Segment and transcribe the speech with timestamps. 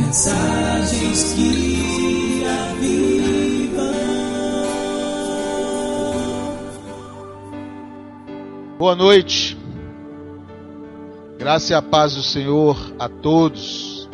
[0.00, 3.92] Mensagens que avivam.
[8.78, 9.58] Boa noite.
[11.38, 14.08] Graça e a paz do Senhor a todos.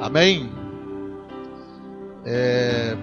[0.00, 0.48] Amém.
[2.24, 2.96] É,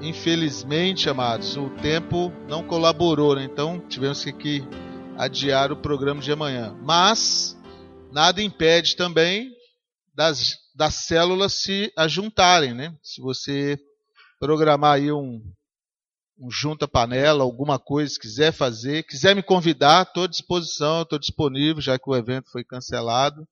[0.00, 3.44] infelizmente, amados, o tempo não colaborou, né?
[3.44, 4.62] então tivemos que
[5.16, 6.76] adiar o programa de amanhã.
[6.82, 7.56] Mas
[8.12, 9.52] nada impede também
[10.14, 12.94] das, das células se ajuntarem, né?
[13.02, 13.78] Se você
[14.38, 15.42] programar aí um,
[16.38, 21.18] um junta panela, alguma coisa, se quiser fazer, quiser me convidar, estou à disposição, estou
[21.18, 23.48] disponível, já que o evento foi cancelado.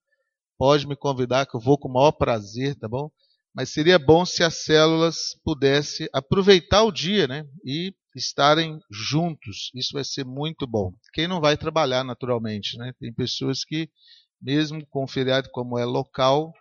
[0.55, 3.09] Pode me convidar, que eu vou com o maior prazer, tá bom?
[3.53, 7.43] Mas seria bom se as células pudessem aproveitar o dia, né?
[7.65, 9.71] E estarem juntos.
[9.73, 10.93] Isso vai ser muito bom.
[11.11, 12.93] Quem não vai trabalhar naturalmente, né?
[12.99, 13.89] Tem pessoas que,
[14.39, 16.53] mesmo com feriado como é local,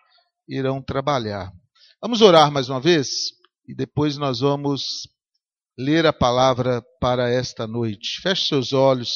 [0.48, 1.52] irão trabalhar.
[2.00, 3.08] Vamos orar mais uma vez
[3.66, 5.08] e depois nós vamos
[5.78, 8.20] ler a palavra para esta noite.
[8.20, 9.10] Feche seus olhos.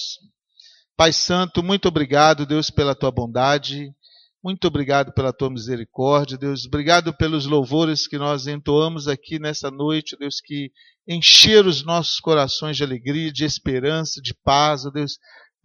[0.97, 3.93] Pai Santo, muito obrigado, Deus, pela tua bondade.
[4.43, 6.65] Muito obrigado pela tua misericórdia, Deus.
[6.65, 10.71] Obrigado pelos louvores que nós entoamos aqui nessa noite, Deus, que
[11.07, 15.19] encheram os nossos corações de alegria, de esperança, de paz, Deus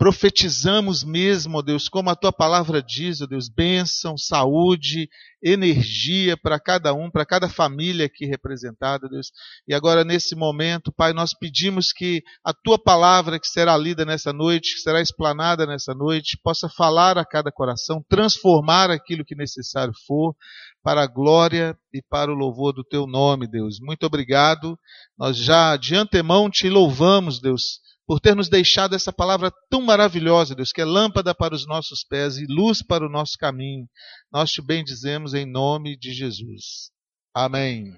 [0.03, 5.07] profetizamos mesmo, ó Deus, como a tua palavra diz, ó Deus, bênção, saúde,
[5.41, 9.27] energia para cada um, para cada família aqui representada, Deus.
[9.65, 14.33] E agora, nesse momento, Pai, nós pedimos que a tua palavra que será lida nessa
[14.33, 19.93] noite, que será explanada nessa noite, possa falar a cada coração, transformar aquilo que necessário
[20.05, 20.35] for,
[20.83, 23.77] para a glória e para o louvor do teu nome, Deus.
[23.79, 24.77] Muito obrigado.
[25.17, 30.55] Nós já de antemão te louvamos, Deus por ter nos deixado essa palavra tão maravilhosa,
[30.55, 33.87] Deus, que é lâmpada para os nossos pés e luz para o nosso caminho.
[34.31, 36.91] Nós te bendizemos em nome de Jesus.
[37.33, 37.93] Amém.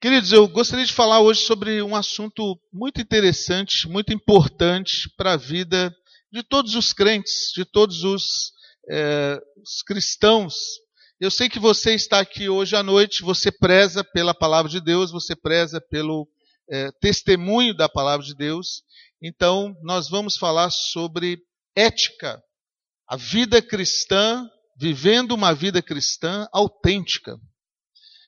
[0.00, 5.36] Queridos, eu gostaria de falar hoje sobre um assunto muito interessante, muito importante para a
[5.36, 5.94] vida
[6.30, 8.52] de todos os crentes, de todos os,
[8.90, 10.54] é, os cristãos.
[11.18, 15.10] Eu sei que você está aqui hoje à noite, você preza pela palavra de Deus,
[15.10, 16.28] você preza pelo
[16.70, 18.82] é, testemunho da palavra de Deus.
[19.22, 21.38] Então, nós vamos falar sobre
[21.74, 22.40] ética,
[23.08, 24.44] a vida cristã,
[24.78, 27.36] vivendo uma vida cristã autêntica.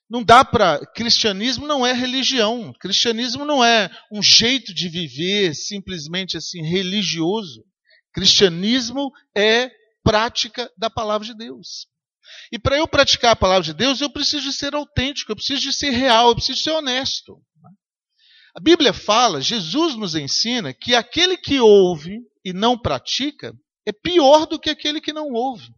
[0.09, 0.81] Não dá para.
[0.95, 2.73] Cristianismo não é religião.
[2.81, 7.63] Cristianismo não é um jeito de viver simplesmente assim religioso.
[8.15, 9.71] Cristianismo é
[10.03, 11.87] prática da palavra de Deus.
[12.51, 15.61] E para eu praticar a palavra de Deus, eu preciso de ser autêntico, eu preciso
[15.61, 17.43] de ser real, eu preciso de ser honesto.
[18.55, 23.53] A Bíblia fala, Jesus nos ensina que aquele que ouve e não pratica
[23.87, 25.69] é pior do que aquele que não ouve.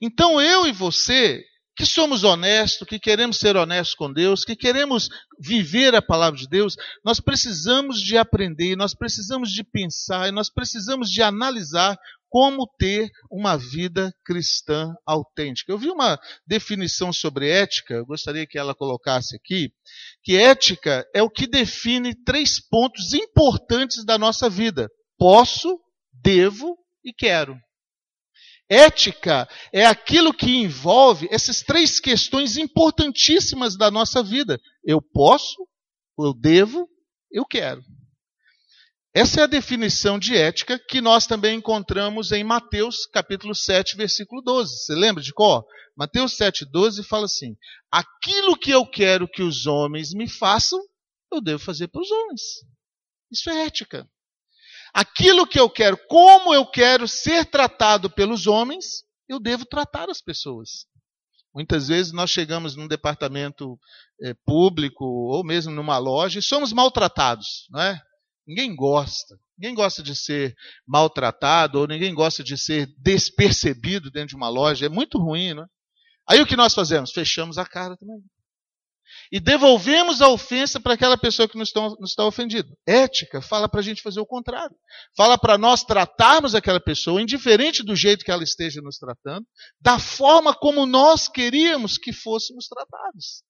[0.00, 1.42] Então eu e você,
[1.76, 5.08] que somos honestos, que queremos ser honestos com Deus, que queremos
[5.40, 11.10] viver a palavra de Deus, nós precisamos de aprender, nós precisamos de pensar, nós precisamos
[11.10, 11.98] de analisar
[12.32, 15.70] como ter uma vida cristã autêntica.
[15.70, 19.70] Eu vi uma definição sobre ética, eu gostaria que ela colocasse aqui,
[20.24, 24.88] que ética é o que define três pontos importantes da nossa vida:
[25.18, 25.78] posso,
[26.10, 27.54] devo e quero.
[28.66, 34.58] Ética é aquilo que envolve essas três questões importantíssimas da nossa vida.
[34.82, 35.68] Eu posso,
[36.18, 36.88] eu devo,
[37.30, 37.82] eu quero.
[39.14, 44.40] Essa é a definição de ética que nós também encontramos em Mateus capítulo 7, versículo
[44.40, 44.84] 12.
[44.84, 45.66] Você lembra de qual?
[45.94, 47.54] Mateus 7, 12 fala assim:
[47.90, 50.80] Aquilo que eu quero que os homens me façam,
[51.30, 52.40] eu devo fazer para os homens.
[53.30, 54.08] Isso é ética.
[54.94, 60.22] Aquilo que eu quero, como eu quero ser tratado pelos homens, eu devo tratar as
[60.22, 60.86] pessoas.
[61.54, 63.78] Muitas vezes nós chegamos num departamento
[64.22, 68.00] é, público ou mesmo numa loja e somos maltratados, não é?
[68.46, 69.38] Ninguém gosta.
[69.56, 70.54] Ninguém gosta de ser
[70.86, 74.86] maltratado ou ninguém gosta de ser despercebido dentro de uma loja.
[74.86, 75.66] É muito ruim, né?
[76.28, 77.12] Aí o que nós fazemos?
[77.12, 78.22] Fechamos a cara também.
[79.30, 82.76] E devolvemos a ofensa para aquela pessoa que nos está, nos está ofendido.
[82.86, 84.74] Ética fala para a gente fazer o contrário.
[85.16, 89.46] Fala para nós tratarmos aquela pessoa, indiferente do jeito que ela esteja nos tratando,
[89.80, 93.42] da forma como nós queríamos que fôssemos tratados.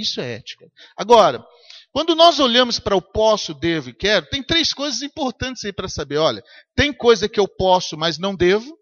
[0.00, 0.66] Isso é ética.
[0.96, 1.44] Agora,
[1.92, 5.88] quando nós olhamos para o posso, devo e quero, tem três coisas importantes aí para
[5.88, 6.18] saber.
[6.18, 6.42] Olha,
[6.74, 8.78] tem coisa que eu posso, mas não devo.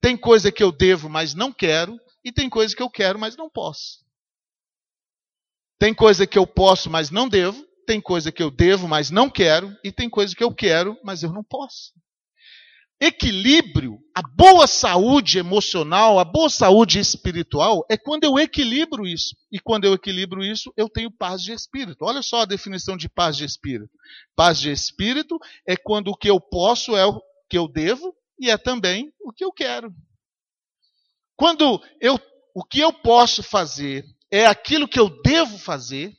[0.00, 1.98] Tem coisa que eu devo, mas não quero.
[2.24, 4.04] E tem coisa que eu quero, mas não posso.
[5.78, 7.66] Tem coisa que eu posso, mas não devo.
[7.86, 9.74] Tem coisa que eu devo, mas não quero.
[9.82, 11.92] E tem coisa que eu quero, mas eu não posso.
[13.00, 19.34] Equilíbrio, a boa saúde emocional, a boa saúde espiritual é quando eu equilibro isso.
[19.50, 22.04] E quando eu equilibro isso, eu tenho paz de espírito.
[22.04, 23.90] Olha só a definição de paz de espírito.
[24.36, 28.50] Paz de espírito é quando o que eu posso é o que eu devo e
[28.50, 29.94] é também o que eu quero.
[31.36, 32.20] Quando eu,
[32.54, 36.14] o que eu posso fazer é aquilo que eu devo fazer,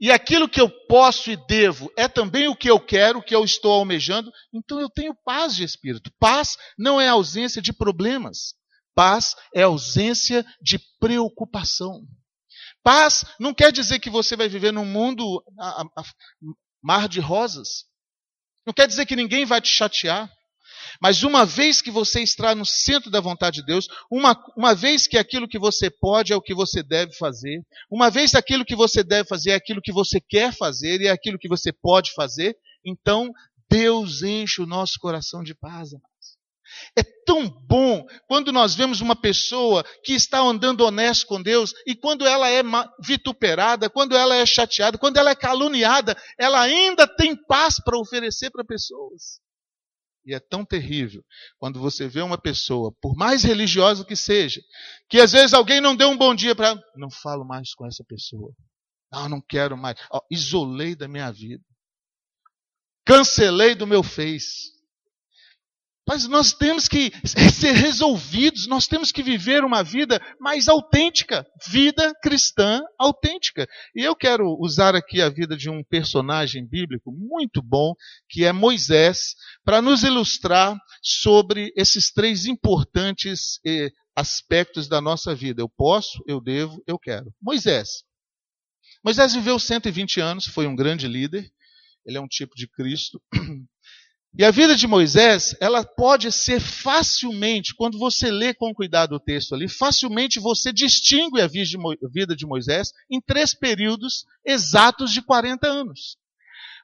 [0.00, 3.34] e aquilo que eu posso e devo é também o que eu quero, o que
[3.34, 6.10] eu estou almejando, então eu tenho paz de espírito.
[6.18, 8.54] Paz não é ausência de problemas.
[8.94, 12.06] Paz é ausência de preocupação.
[12.82, 16.04] Paz não quer dizer que você vai viver num mundo a, a, a,
[16.82, 17.84] mar de rosas.
[18.66, 20.30] Não quer dizer que ninguém vai te chatear.
[21.00, 25.06] Mas uma vez que você está no centro da vontade de Deus, uma, uma vez
[25.06, 27.60] que aquilo que você pode é o que você deve fazer,
[27.90, 31.06] uma vez que aquilo que você deve fazer é aquilo que você quer fazer e
[31.06, 33.32] é aquilo que você pode fazer, então
[33.70, 35.90] Deus enche o nosso coração de paz.
[36.96, 41.94] É tão bom quando nós vemos uma pessoa que está andando honesto com Deus e
[41.94, 42.62] quando ela é
[43.00, 48.50] vituperada, quando ela é chateada, quando ela é caluniada, ela ainda tem paz para oferecer
[48.50, 49.41] para pessoas.
[50.24, 51.24] E é tão terrível
[51.58, 54.62] quando você vê uma pessoa, por mais religiosa que seja,
[55.08, 56.82] que às vezes alguém não deu um bom dia para ela.
[56.96, 58.52] Não falo mais com essa pessoa.
[59.10, 59.96] Não, não quero mais.
[60.30, 61.64] isolei da minha vida.
[63.04, 64.72] Cancelei do meu Face.
[66.06, 67.12] Mas nós temos que
[67.54, 73.68] ser resolvidos, nós temos que viver uma vida mais autêntica, vida cristã autêntica.
[73.94, 77.94] E eu quero usar aqui a vida de um personagem bíblico muito bom,
[78.28, 79.34] que é Moisés,
[79.64, 85.62] para nos ilustrar sobre esses três importantes eh, aspectos da nossa vida.
[85.62, 87.32] Eu posso, eu devo, eu quero.
[87.40, 88.04] Moisés.
[89.04, 91.50] Moisés viveu 120 anos, foi um grande líder,
[92.04, 93.20] ele é um tipo de Cristo.
[94.38, 99.20] E a vida de Moisés, ela pode ser facilmente, quando você lê com cuidado o
[99.20, 105.68] texto ali, facilmente você distingue a vida de Moisés em três períodos exatos de 40
[105.68, 106.16] anos.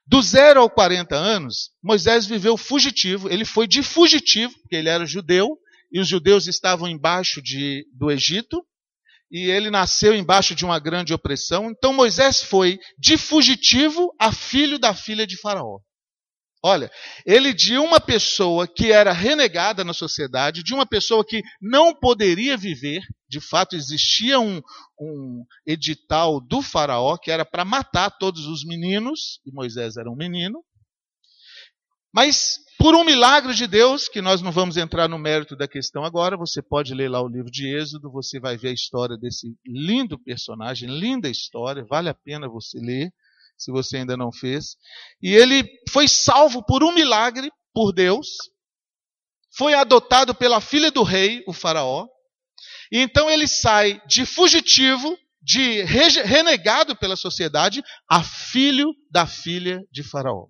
[0.06, 5.06] Do zero ao 40 anos, Moisés viveu fugitivo, ele foi de fugitivo, porque ele era
[5.06, 5.56] judeu,
[5.90, 8.62] e os judeus estavam embaixo de, do Egito,
[9.30, 11.70] e ele nasceu embaixo de uma grande opressão.
[11.70, 15.78] Então Moisés foi de fugitivo a filho da filha de Faraó.
[16.62, 16.90] Olha,
[17.24, 22.56] ele de uma pessoa que era renegada na sociedade, de uma pessoa que não poderia
[22.56, 24.60] viver, de fato existia um,
[25.00, 30.16] um edital do faraó que era para matar todos os meninos, e Moisés era um
[30.16, 30.64] menino,
[32.12, 36.04] mas por um milagre de Deus, que nós não vamos entrar no mérito da questão
[36.04, 39.54] agora, você pode ler lá o livro de Êxodo, você vai ver a história desse
[39.64, 43.12] lindo personagem, linda história, vale a pena você ler
[43.58, 44.76] se você ainda não fez.
[45.20, 48.28] E ele foi salvo por um milagre por Deus,
[49.56, 52.06] foi adotado pela filha do rei, o Faraó,
[52.92, 60.02] e então ele sai de fugitivo, de renegado pela sociedade, a filho da filha de
[60.02, 60.46] Faraó.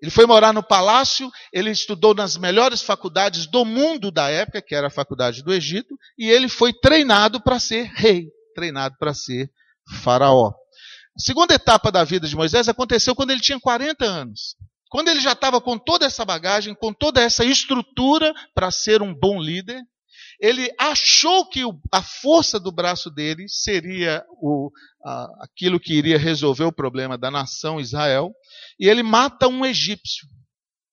[0.00, 4.74] Ele foi morar no palácio, ele estudou nas melhores faculdades do mundo da época, que
[4.74, 9.50] era a faculdade do Egito, e ele foi treinado para ser rei, treinado para ser
[10.02, 10.52] faraó.
[11.18, 14.54] A segunda etapa da vida de Moisés aconteceu quando ele tinha 40 anos.
[14.88, 19.12] Quando ele já estava com toda essa bagagem, com toda essa estrutura para ser um
[19.12, 19.82] bom líder,
[20.40, 21.62] ele achou que
[21.92, 24.70] a força do braço dele seria o,
[25.04, 28.32] a, aquilo que iria resolver o problema da nação Israel,
[28.78, 30.28] e ele mata um egípcio.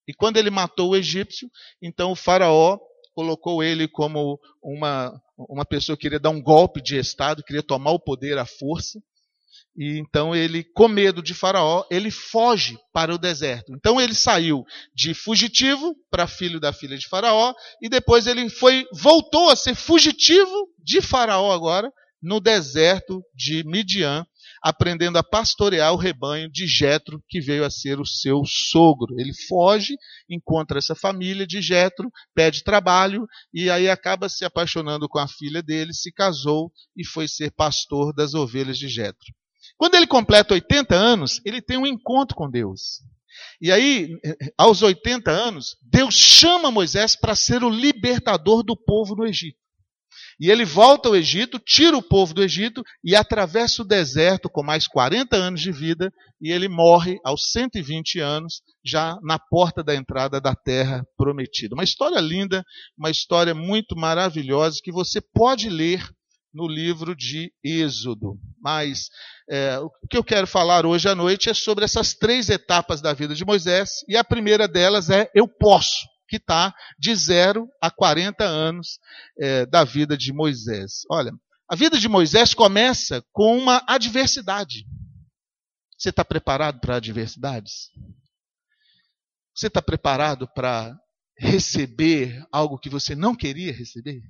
[0.08, 2.79] E quando ele matou o egípcio, então o faraó
[3.13, 7.91] colocou ele como uma, uma pessoa que queria dar um golpe de Estado, queria tomar
[7.91, 9.00] o poder à força.
[9.77, 13.74] E então ele, com medo de Faraó, ele foge para o deserto.
[13.74, 14.63] Então ele saiu
[14.96, 19.75] de fugitivo para filho da filha de Faraó e depois ele foi voltou a ser
[19.75, 21.91] fugitivo de Faraó agora
[22.22, 24.25] no deserto de Midian,
[24.63, 29.13] aprendendo a pastorear o rebanho de Jetro, que veio a ser o seu sogro.
[29.20, 29.96] Ele foge,
[30.27, 35.62] encontra essa família de Jetro, pede trabalho e aí acaba se apaixonando com a filha
[35.62, 39.36] dele, se casou e foi ser pastor das ovelhas de Jetro.
[39.77, 43.01] Quando ele completa 80 anos, ele tem um encontro com Deus.
[43.62, 44.10] E aí,
[44.57, 49.57] aos 80 anos, Deus chama Moisés para ser o libertador do povo no Egito.
[50.39, 54.62] E ele volta ao Egito, tira o povo do Egito e atravessa o deserto com
[54.62, 59.95] mais 40 anos de vida, e ele morre aos 120 anos, já na porta da
[59.95, 61.74] entrada da terra prometida.
[61.74, 62.65] Uma história linda,
[62.98, 66.05] uma história muito maravilhosa que você pode ler
[66.56, 68.40] no livro de Êxodo.
[68.62, 69.10] Mas
[69.50, 73.14] é, o que eu quero falar hoje à noite é sobre essas três etapas da
[73.14, 76.08] vida de Moisés, e a primeira delas é eu posso.
[76.28, 79.00] que está de 0 a 40 anos
[79.40, 81.02] é, da vida de Moisés.
[81.12, 81.32] Olha,
[81.70, 84.86] a vida de Moisés começa com uma adversidade.
[85.98, 87.92] Você está preparado para adversidades?
[89.54, 90.98] Você está preparado para
[91.38, 94.22] receber algo que você não queria receber?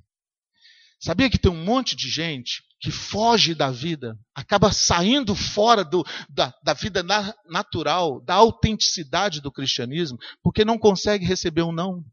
[0.98, 6.04] Sabia que tem um monte de gente que foge da vida, acaba saindo fora do,
[6.28, 12.04] da, da vida na, natural, da autenticidade do cristianismo, porque não consegue receber um não.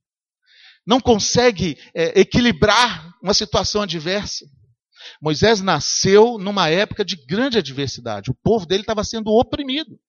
[0.86, 4.46] Não consegue é, equilibrar uma situação adversa.
[5.22, 8.32] Moisés nasceu numa época de grande adversidade.
[8.32, 10.00] O povo dele estava sendo oprimido.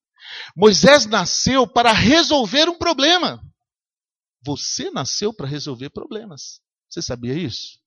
[0.56, 3.40] Moisés nasceu para resolver um problema.
[4.44, 6.60] Você nasceu para resolver problemas.
[6.88, 7.83] Você sabia isso?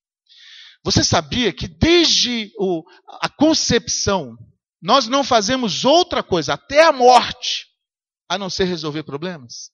[0.87, 2.81] Você sabia que desde o,
[3.19, 4.37] a concepção,
[4.81, 7.65] nós não fazemos outra coisa até a morte,
[8.29, 9.69] a não ser resolver problemas?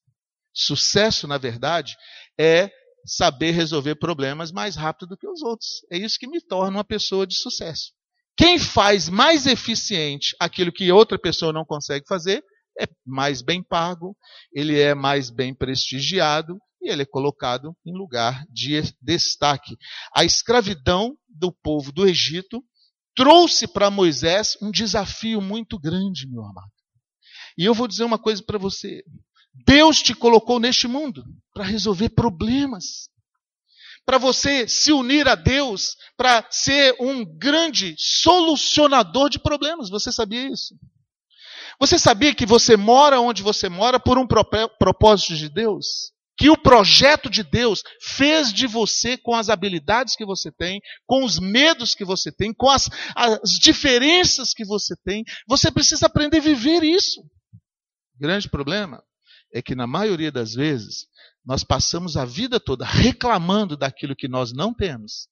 [0.52, 1.96] Sucesso, na verdade,
[2.36, 2.72] é
[3.06, 5.86] saber resolver problemas mais rápido do que os outros.
[5.92, 7.92] É isso que me torna uma pessoa de sucesso.
[8.36, 12.44] Quem faz mais eficiente aquilo que outra pessoa não consegue fazer
[12.82, 14.18] é mais bem pago,
[14.52, 19.78] ele é mais bem prestigiado e ele é colocado em lugar de destaque.
[20.14, 22.62] A escravidão do povo do Egito
[23.16, 26.72] trouxe para Moisés um desafio muito grande, meu amado.
[27.58, 29.04] E eu vou dizer uma coisa para você.
[29.66, 31.24] Deus te colocou neste mundo
[31.54, 33.08] para resolver problemas.
[34.06, 39.90] Para você se unir a Deus, para ser um grande solucionador de problemas.
[39.90, 40.76] Você sabia isso?
[41.80, 46.13] Você sabia que você mora onde você mora por um propósito de Deus?
[46.38, 51.24] Que o projeto de Deus fez de você com as habilidades que você tem, com
[51.24, 55.24] os medos que você tem, com as, as diferenças que você tem.
[55.48, 57.22] Você precisa aprender a viver isso.
[57.22, 59.04] O grande problema
[59.54, 61.06] é que, na maioria das vezes,
[61.46, 65.28] nós passamos a vida toda reclamando daquilo que nós não temos,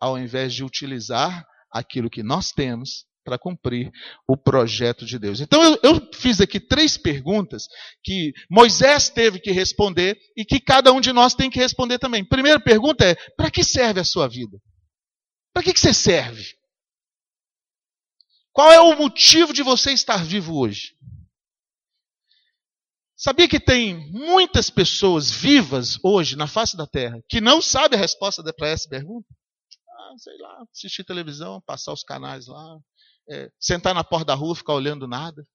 [0.00, 3.90] ao invés de utilizar aquilo que nós temos para cumprir
[4.28, 5.40] o projeto de Deus.
[5.40, 7.66] Então eu, eu, fiz aqui três perguntas
[8.04, 12.24] que Moisés teve que responder e que cada um de nós tem que responder também.
[12.24, 14.56] Primeira pergunta é: para que serve a sua vida?
[15.52, 16.54] Para que, que você serve?
[18.52, 20.94] Qual é o motivo de você estar vivo hoje?
[23.16, 28.02] Sabia que tem muitas pessoas vivas hoje na face da terra que não sabem a
[28.02, 29.26] resposta para essa pergunta?
[29.88, 32.78] Ah, sei lá, assistir televisão, passar os canais lá,
[33.28, 35.46] é, sentar na porta da rua, ficar olhando nada.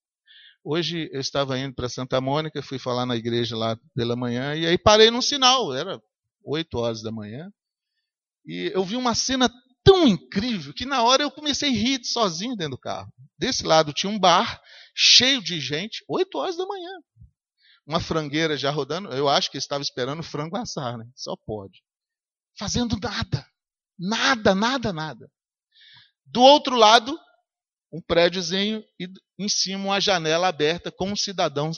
[0.64, 4.66] Hoje eu estava indo para Santa Mônica, fui falar na igreja lá pela manhã, e
[4.68, 6.00] aí parei num sinal, era
[6.44, 7.52] 8 horas da manhã,
[8.46, 9.50] e eu vi uma cena
[9.84, 13.12] tão incrível que na hora eu comecei a rir sozinho dentro do carro.
[13.38, 14.62] Desse lado tinha um bar
[14.96, 16.92] cheio de gente, 8 horas da manhã
[17.86, 19.10] uma frangueira já rodando.
[19.10, 21.06] Eu acho que estava esperando frango assar, né?
[21.16, 21.84] Só pode.
[22.58, 23.46] Fazendo nada.
[23.98, 25.32] Nada, nada, nada.
[26.26, 27.18] Do outro lado,
[27.92, 29.08] um prédiozinho e
[29.38, 31.72] em cima uma janela aberta com um cidadão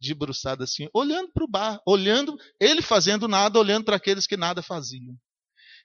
[0.00, 4.62] debruçado assim, olhando para o bar, olhando, ele fazendo nada, olhando para aqueles que nada
[4.62, 5.16] faziam.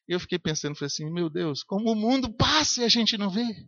[0.07, 3.29] Eu fiquei pensando, falei assim, meu Deus, como o mundo passa e a gente não
[3.29, 3.67] vê.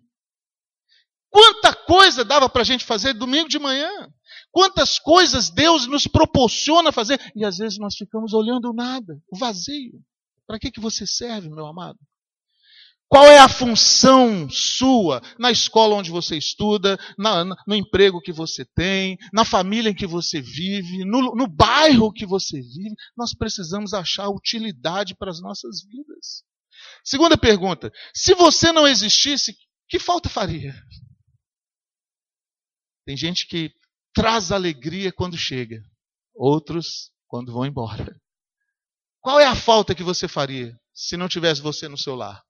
[1.30, 4.12] Quanta coisa dava para a gente fazer domingo de manhã.
[4.52, 7.20] Quantas coisas Deus nos proporciona fazer.
[7.36, 10.02] E às vezes nós ficamos olhando nada, o vazio.
[10.48, 12.00] Para que, que você serve, meu amado?
[13.10, 18.64] Qual é a função sua na escola onde você estuda, na, no emprego que você
[18.64, 22.94] tem, na família em que você vive, no, no bairro que você vive?
[23.18, 26.44] Nós precisamos achar utilidade para as nossas vidas.
[27.04, 30.76] Segunda pergunta: se você não existisse, que falta faria?
[33.08, 33.72] Tem gente que
[34.14, 35.82] traz alegria quando chega,
[36.36, 38.16] outros quando vão embora.
[39.20, 42.48] Qual é a falta que você faria se não tivesse você no seu lar?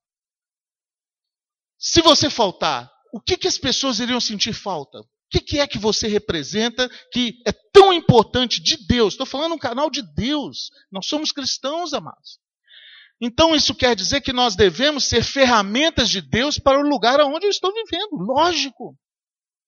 [1.79, 4.99] Se você faltar, o que, que as pessoas iriam sentir falta?
[4.99, 9.13] O que, que é que você representa que é tão importante de Deus?
[9.13, 10.69] Estou falando um canal de Deus.
[10.91, 12.39] Nós somos cristãos, amados.
[13.21, 17.45] Então isso quer dizer que nós devemos ser ferramentas de Deus para o lugar onde
[17.45, 18.09] eu estou vivendo.
[18.13, 18.97] Lógico.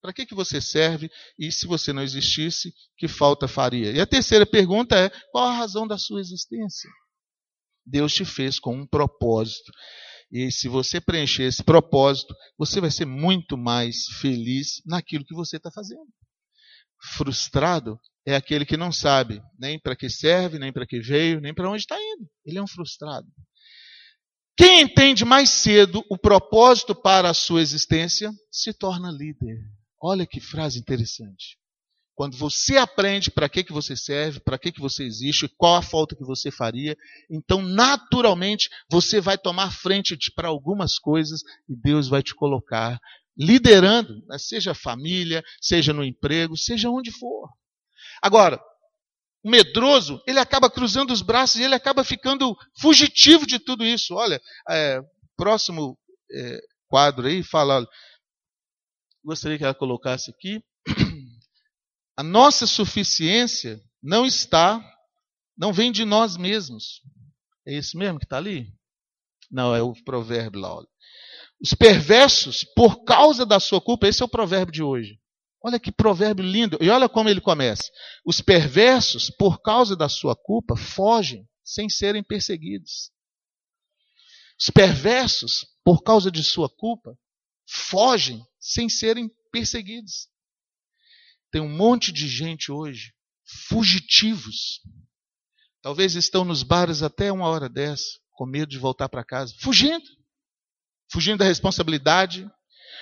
[0.02, 1.12] Para que, que você serve?
[1.38, 3.92] E se você não existisse, que falta faria?
[3.92, 6.90] E a terceira pergunta é: qual a razão da sua existência?
[7.86, 9.72] Deus te fez com um propósito.
[10.32, 15.58] E se você preencher esse propósito, você vai ser muito mais feliz naquilo que você
[15.58, 16.08] está fazendo.
[17.16, 21.54] Frustrado é aquele que não sabe nem para que serve, nem para que veio, nem
[21.54, 22.30] para onde está indo.
[22.46, 23.28] Ele é um frustrado.
[24.56, 29.58] Quem entende mais cedo o propósito para a sua existência se torna líder.
[30.00, 31.58] Olha que frase interessante.
[32.22, 35.82] Quando você aprende para que, que você serve, para que, que você existe, qual a
[35.82, 36.96] falta que você faria,
[37.28, 43.00] então naturalmente você vai tomar frente para algumas coisas e Deus vai te colocar
[43.36, 44.38] liderando, né?
[44.38, 47.50] seja família, seja no emprego, seja onde for.
[48.22, 48.62] Agora,
[49.44, 54.14] o medroso, ele acaba cruzando os braços e ele acaba ficando fugitivo de tudo isso.
[54.14, 55.02] Olha, é,
[55.36, 55.98] próximo
[56.32, 57.84] é, quadro aí fala,
[59.26, 60.62] gostaria que ela colocasse aqui.
[62.16, 64.84] A nossa suficiência não está,
[65.58, 67.02] não vem de nós mesmos.
[67.66, 68.68] É isso mesmo que está ali?
[69.50, 70.76] Não, é o provérbio lá.
[70.76, 70.88] Olha.
[71.62, 75.20] Os perversos, por causa da sua culpa, esse é o provérbio de hoje.
[75.64, 76.78] Olha que provérbio lindo.
[76.82, 77.84] E olha como ele começa.
[78.26, 83.12] Os perversos, por causa da sua culpa, fogem sem serem perseguidos.
[84.60, 87.16] Os perversos, por causa de sua culpa,
[87.70, 90.31] fogem sem serem perseguidos.
[91.52, 93.14] Tem um monte de gente hoje,
[93.68, 94.82] fugitivos.
[95.82, 100.06] Talvez estão nos bares até uma hora dessa, com medo de voltar para casa, fugindo
[101.12, 102.50] fugindo da responsabilidade,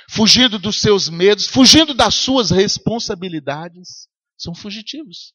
[0.10, 4.08] fugindo dos seus medos, fugindo das suas responsabilidades.
[4.38, 5.34] São fugitivos.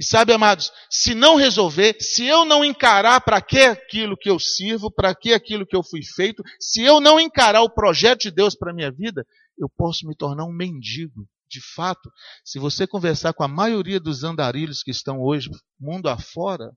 [0.00, 4.38] E sabe, amados, se não resolver, se eu não encarar para que aquilo que eu
[4.38, 8.30] sirvo, para que aquilo que eu fui feito, se eu não encarar o projeto de
[8.30, 9.26] Deus para a minha vida,
[9.58, 11.28] eu posso me tornar um mendigo.
[11.50, 12.10] De fato,
[12.44, 15.50] se você conversar com a maioria dos andarilhos que estão hoje,
[15.80, 16.70] mundo afora,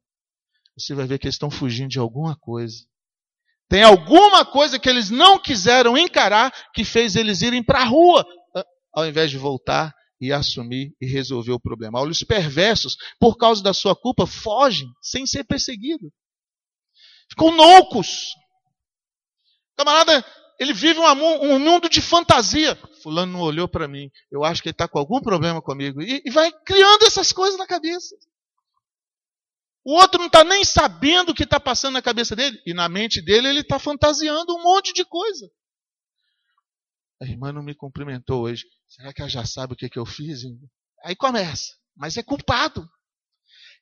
[0.78, 2.78] você vai ver que eles estão fugindo de alguma coisa.
[3.70, 8.26] Tem alguma coisa que eles não quiseram encarar que fez eles irem para a rua,
[8.94, 12.00] ao invés de voltar e assumir e resolver o problema.
[12.00, 16.12] Olha, os perversos, por causa da sua culpa, fogem sem ser perseguidos.
[17.30, 18.36] Ficam loucos.
[19.78, 20.24] Camarada,
[20.60, 22.78] ele vive um mundo de fantasia.
[23.02, 24.12] Fulano não olhou para mim.
[24.32, 26.02] Eu acho que ele está com algum problema comigo.
[26.02, 28.16] E, e vai criando essas coisas na cabeça.
[29.84, 32.62] O outro não está nem sabendo o que está passando na cabeça dele.
[32.66, 35.50] E na mente dele ele está fantasiando um monte de coisa.
[37.22, 38.66] A irmã não me cumprimentou hoje.
[38.88, 40.42] Será que ela já sabe o que, que eu fiz?
[41.04, 41.74] Aí começa.
[41.96, 42.88] Mas é culpado.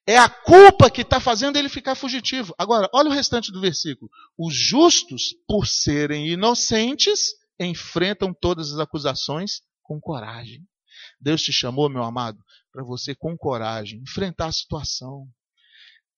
[0.06, 2.54] É a culpa que está fazendo ele ficar fugitivo.
[2.58, 4.10] Agora, olha o restante do versículo.
[4.38, 10.64] Os justos, por serem inocentes, enfrentam todas as acusações com coragem.
[11.20, 12.40] Deus te chamou, meu amado,
[12.72, 15.28] para você com coragem enfrentar a situação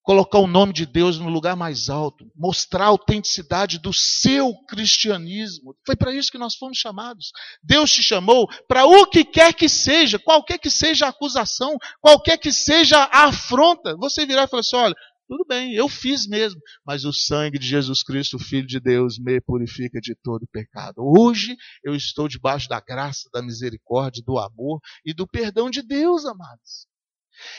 [0.03, 5.75] colocar o nome de Deus no lugar mais alto, mostrar a autenticidade do seu cristianismo.
[5.85, 7.31] Foi para isso que nós fomos chamados.
[7.63, 12.37] Deus te chamou para o que quer que seja, qualquer que seja a acusação, qualquer
[12.37, 13.95] que seja a afronta.
[13.97, 14.95] Você virar e falar assim: olha,
[15.31, 19.39] tudo bem, eu fiz mesmo, mas o sangue de Jesus Cristo, Filho de Deus, me
[19.39, 20.95] purifica de todo pecado.
[20.97, 26.25] Hoje eu estou debaixo da graça, da misericórdia, do amor e do perdão de Deus,
[26.25, 26.85] amados.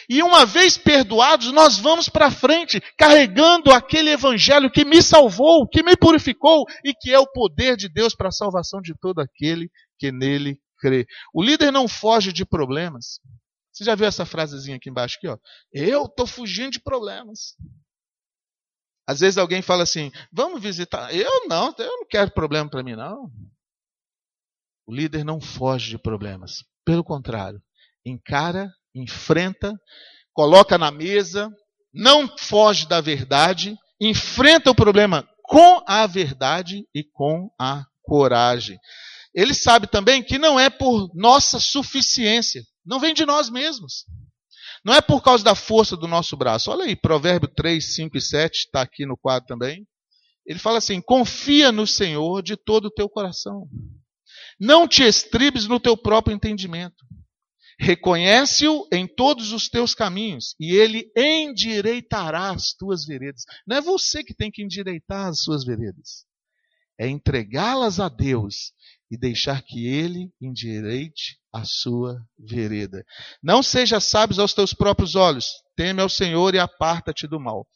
[0.06, 5.82] E uma vez perdoados, nós vamos para frente, carregando aquele evangelho que me salvou, que
[5.82, 9.70] me purificou e que é o poder de Deus para a salvação de todo aquele
[9.98, 11.06] que nele crê.
[11.32, 13.18] O líder não foge de problemas.
[13.72, 15.38] Você já viu essa frasezinha aqui embaixo aqui, ó?
[15.72, 17.56] Eu estou fugindo de problemas.
[19.06, 21.14] Às vezes alguém fala assim: "Vamos visitar".
[21.14, 23.30] Eu não, eu não quero problema para mim não.
[24.87, 26.64] O líder não foge de problemas.
[26.85, 27.62] Pelo contrário,
[28.04, 29.74] encara enfrenta,
[30.32, 31.50] coloca na mesa,
[31.92, 38.78] não foge da verdade, enfrenta o problema com a verdade e com a coragem.
[39.35, 44.05] Ele sabe também que não é por nossa suficiência, não vem de nós mesmos.
[44.85, 46.71] Não é por causa da força do nosso braço.
[46.71, 49.87] Olha aí, Provérbio 3, 5 e 7, está aqui no quadro também.
[50.45, 53.68] Ele fala assim: confia no Senhor de todo o teu coração.
[54.59, 57.05] Não te estribes no teu próprio entendimento.
[57.79, 63.42] Reconhece-o em todos os teus caminhos e ele endireitará as tuas veredas.
[63.66, 66.25] Não é você que tem que endireitar as suas veredas.
[66.99, 68.73] É entregá-las a Deus
[69.12, 73.05] e deixar que ele endireite a sua vereda.
[73.42, 75.44] Não seja sábio aos teus próprios olhos.
[75.77, 77.68] Teme ao Senhor e aparta-te do mal.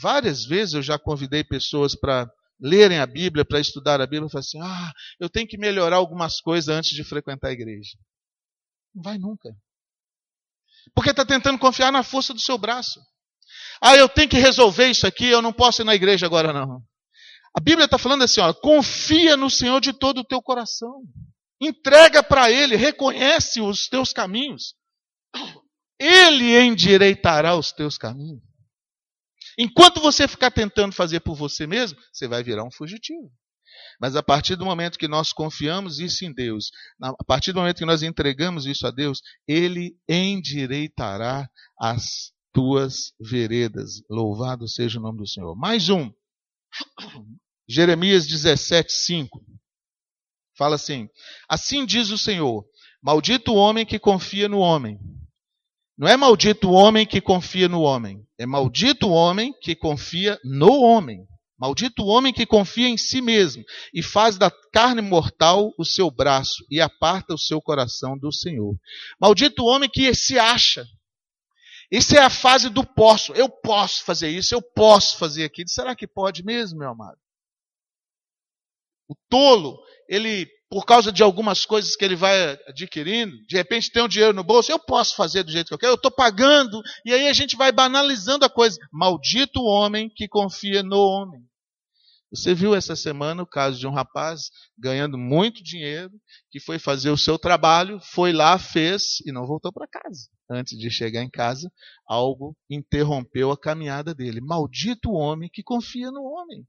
[0.00, 2.26] Várias vezes eu já convidei pessoas para
[2.58, 5.96] lerem a Bíblia, para estudar a Bíblia, e falar assim: ah, eu tenho que melhorar
[5.96, 7.98] algumas coisas antes de frequentar a igreja.
[8.94, 9.54] Não vai nunca.
[10.94, 12.98] Porque está tentando confiar na força do seu braço.
[13.78, 16.82] Ah, eu tenho que resolver isso aqui, eu não posso ir na igreja agora, não.
[17.54, 21.02] A Bíblia está falando assim: ó, confia no Senhor de todo o teu coração.
[21.60, 24.74] Entrega para Ele, reconhece os teus caminhos.
[25.98, 28.42] Ele endireitará os teus caminhos.
[29.58, 33.30] Enquanto você ficar tentando fazer por você mesmo, você vai virar um fugitivo.
[34.00, 37.78] Mas a partir do momento que nós confiamos isso em Deus, a partir do momento
[37.78, 44.02] que nós entregamos isso a Deus, Ele endireitará as tuas veredas.
[44.10, 45.54] Louvado seja o nome do Senhor.
[45.54, 46.12] Mais um.
[47.68, 49.40] Jeremias 17, 5.
[50.56, 51.08] Fala assim:
[51.48, 52.64] Assim diz o Senhor:
[53.02, 54.98] Maldito o homem que confia no homem.
[55.96, 58.22] Não é maldito o homem que confia no homem.
[58.38, 61.26] É maldito o homem que confia no homem.
[61.58, 63.62] Maldito o homem que confia em si mesmo
[63.94, 68.74] e faz da carne mortal o seu braço e aparta o seu coração do Senhor.
[69.20, 70.84] Maldito o homem que se acha.
[71.92, 73.34] Isso é a fase do posso.
[73.34, 75.68] Eu posso fazer isso, eu posso fazer aquilo.
[75.68, 77.18] Será que pode mesmo, meu amado?
[79.06, 79.78] O tolo,
[80.08, 84.32] ele, por causa de algumas coisas que ele vai adquirindo, de repente tem um dinheiro
[84.32, 87.28] no bolso, eu posso fazer do jeito que eu quero, eu estou pagando, e aí
[87.28, 88.78] a gente vai banalizando a coisa.
[88.90, 91.42] Maldito o homem que confia no homem.
[92.34, 96.10] Você viu essa semana o caso de um rapaz ganhando muito dinheiro,
[96.50, 100.28] que foi fazer o seu trabalho, foi lá, fez e não voltou para casa.
[100.50, 101.70] Antes de chegar em casa,
[102.06, 104.40] algo interrompeu a caminhada dele.
[104.40, 106.66] Maldito o homem que confia no homem.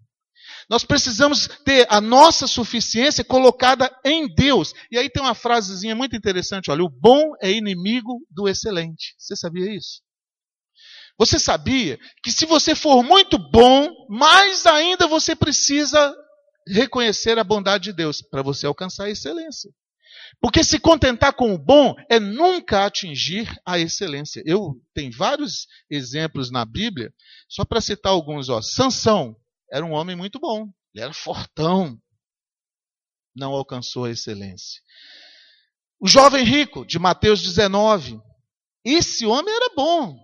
[0.70, 4.74] Nós precisamos ter a nossa suficiência colocada em Deus.
[4.92, 9.16] E aí tem uma frasezinha muito interessante, olha, o bom é inimigo do excelente.
[9.18, 10.02] Você sabia isso?
[11.18, 16.16] Você sabia que se você for muito bom, mais ainda você precisa
[16.68, 19.70] reconhecer a bondade de Deus para você alcançar a excelência.
[20.42, 24.42] Porque se contentar com o bom é nunca atingir a excelência.
[24.46, 27.14] Eu tenho vários exemplos na Bíblia,
[27.48, 28.50] só para citar alguns.
[28.50, 28.62] Ó.
[28.62, 29.36] Sansão
[29.72, 31.98] era um homem muito bom, ele era fortão,
[33.36, 34.82] não alcançou a excelência.
[36.00, 38.20] O jovem rico, de Mateus 19,
[38.84, 40.18] esse homem era bom,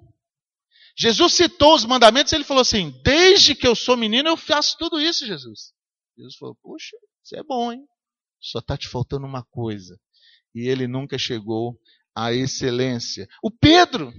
[1.00, 4.76] Jesus citou os mandamentos e ele falou assim: Desde que eu sou menino, eu faço
[4.78, 5.72] tudo isso, Jesus.
[6.18, 7.82] Jesus falou: Puxa, isso é bom, hein?
[8.42, 9.98] Só está te faltando uma coisa.
[10.54, 11.80] E ele nunca chegou
[12.14, 13.28] à excelência.
[13.42, 14.12] O Pedro.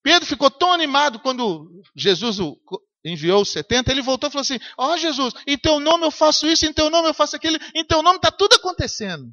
[0.00, 2.56] Pedro ficou tão animado quando Jesus o
[3.04, 6.10] enviou os 70, ele voltou e falou assim: Ó oh, Jesus, em teu nome eu
[6.10, 9.32] faço isso, em teu nome eu faço aquilo, em teu nome está tudo acontecendo.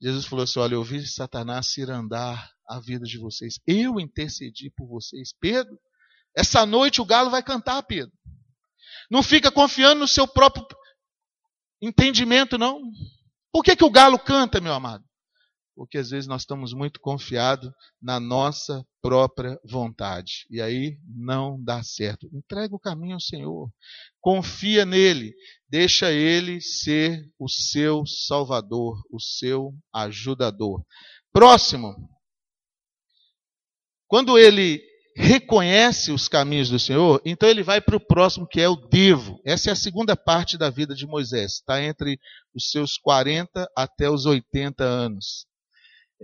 [0.00, 3.54] Jesus falou assim: Olha, eu vi Satanás cirandar a vida de vocês.
[3.66, 5.30] Eu intercedi por vocês.
[5.40, 5.78] Pedro,
[6.36, 8.12] essa noite o galo vai cantar, Pedro.
[9.10, 10.66] Não fica confiando no seu próprio
[11.80, 12.80] entendimento, não.
[13.52, 15.05] Por que, que o galo canta, meu amado?
[15.76, 20.46] Porque às vezes nós estamos muito confiados na nossa própria vontade.
[20.50, 22.30] E aí não dá certo.
[22.32, 23.70] Entrega o caminho ao Senhor.
[24.18, 25.34] Confia nele.
[25.68, 30.82] Deixa ele ser o seu salvador, o seu ajudador.
[31.30, 31.94] Próximo,
[34.08, 34.82] quando ele
[35.14, 39.40] reconhece os caminhos do Senhor, então ele vai para o próximo, que é o devo.
[39.44, 41.54] Essa é a segunda parte da vida de Moisés.
[41.54, 42.18] Está entre
[42.54, 45.46] os seus 40 até os 80 anos.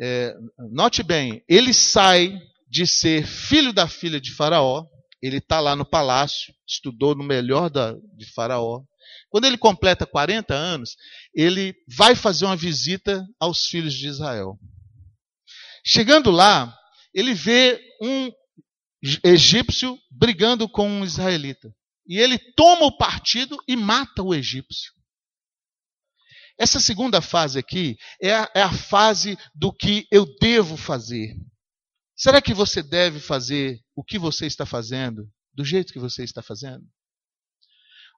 [0.01, 0.35] É,
[0.71, 4.87] note bem, ele sai de ser filho da filha de Faraó,
[5.23, 8.83] ele está lá no palácio, estudou no melhor da, de Faraó.
[9.29, 10.97] Quando ele completa 40 anos,
[11.35, 14.59] ele vai fazer uma visita aos filhos de Israel.
[15.85, 16.77] Chegando lá,
[17.15, 18.31] ele vê um
[19.25, 21.73] egípcio brigando com um israelita.
[22.07, 24.93] E ele toma o partido e mata o egípcio.
[26.59, 31.35] Essa segunda fase aqui é a, é a, fase do que eu devo fazer.
[32.17, 36.43] Será que você deve fazer o que você está fazendo do jeito que você está
[36.43, 36.85] fazendo?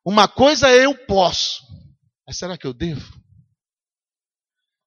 [0.04, 1.62] Uma coisa eu posso,
[2.26, 3.22] mas será que eu devo?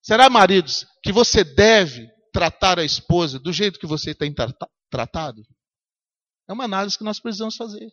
[0.03, 4.33] Será, maridos, que você deve tratar a esposa do jeito que você tem
[4.89, 5.41] tratado?
[6.47, 7.91] É uma análise que nós precisamos fazer.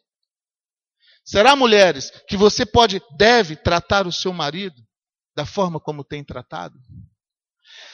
[1.24, 4.80] Será, mulheres, que você pode, deve tratar o seu marido
[5.34, 6.78] da forma como tem tratado?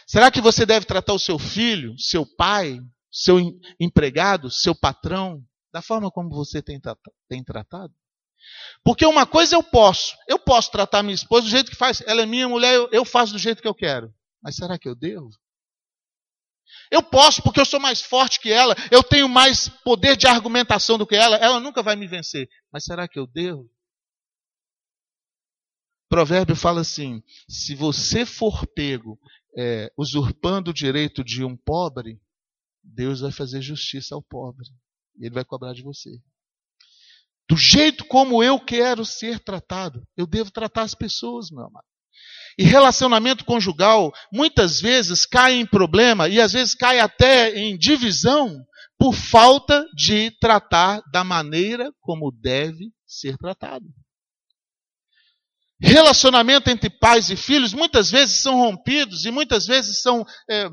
[0.07, 3.39] Será que você deve tratar o seu filho, seu pai, seu
[3.79, 6.81] empregado, seu patrão, da forma como você tem,
[7.29, 7.95] tem tratado?
[8.85, 12.23] Porque uma coisa eu posso, eu posso tratar minha esposa do jeito que faz, ela
[12.23, 14.13] é minha mulher, eu, faço do jeito que eu quero.
[14.43, 15.29] Mas será que eu devo?
[16.91, 20.97] Eu posso porque eu sou mais forte que ela, eu tenho mais poder de argumentação
[20.97, 22.49] do que ela, ela nunca vai me vencer.
[22.73, 23.69] Mas será que eu devo?
[26.11, 29.17] Provérbio fala assim: se você for pego
[29.57, 32.21] é, usurpando o direito de um pobre,
[32.83, 34.67] Deus vai fazer justiça ao pobre.
[35.17, 36.11] E ele vai cobrar de você.
[37.49, 41.87] Do jeito como eu quero ser tratado, eu devo tratar as pessoas, meu amado.
[42.59, 48.65] E relacionamento conjugal muitas vezes cai em problema e às vezes cai até em divisão
[48.99, 53.87] por falta de tratar da maneira como deve ser tratado.
[55.81, 60.69] Relacionamento entre pais e filhos muitas vezes são rompidos e muitas vezes são é,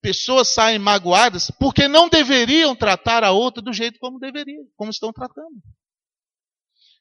[0.00, 5.12] pessoas saem magoadas porque não deveriam tratar a outra do jeito como deveriam, como estão
[5.12, 5.50] tratando.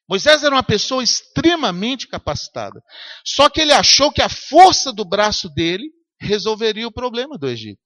[0.09, 2.81] Moisés era uma pessoa extremamente capacitada.
[3.25, 5.85] Só que ele achou que a força do braço dele
[6.19, 7.79] resolveria o problema do Egito.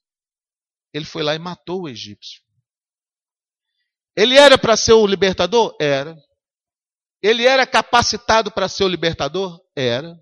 [0.94, 2.42] Ele foi lá e matou o egípcio.
[4.16, 5.76] Ele era para ser o libertador?
[5.80, 6.16] Era.
[7.26, 9.60] Ele era capacitado para ser o libertador?
[9.76, 10.16] Era.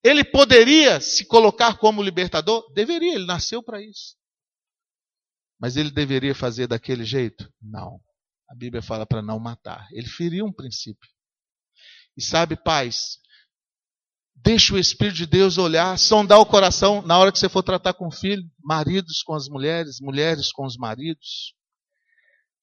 [0.00, 2.72] Ele poderia se colocar como libertador?
[2.72, 4.14] Deveria, ele nasceu para isso.
[5.58, 7.52] Mas ele deveria fazer daquele jeito?
[7.60, 8.00] Não.
[8.48, 9.88] A Bíblia fala para não matar.
[9.90, 11.10] Ele feriu um princípio.
[12.16, 13.18] E sabe, pais,
[14.36, 17.92] deixa o Espírito de Deus olhar, sondar o coração na hora que você for tratar
[17.92, 21.56] com o filho, maridos com as mulheres, mulheres com os maridos,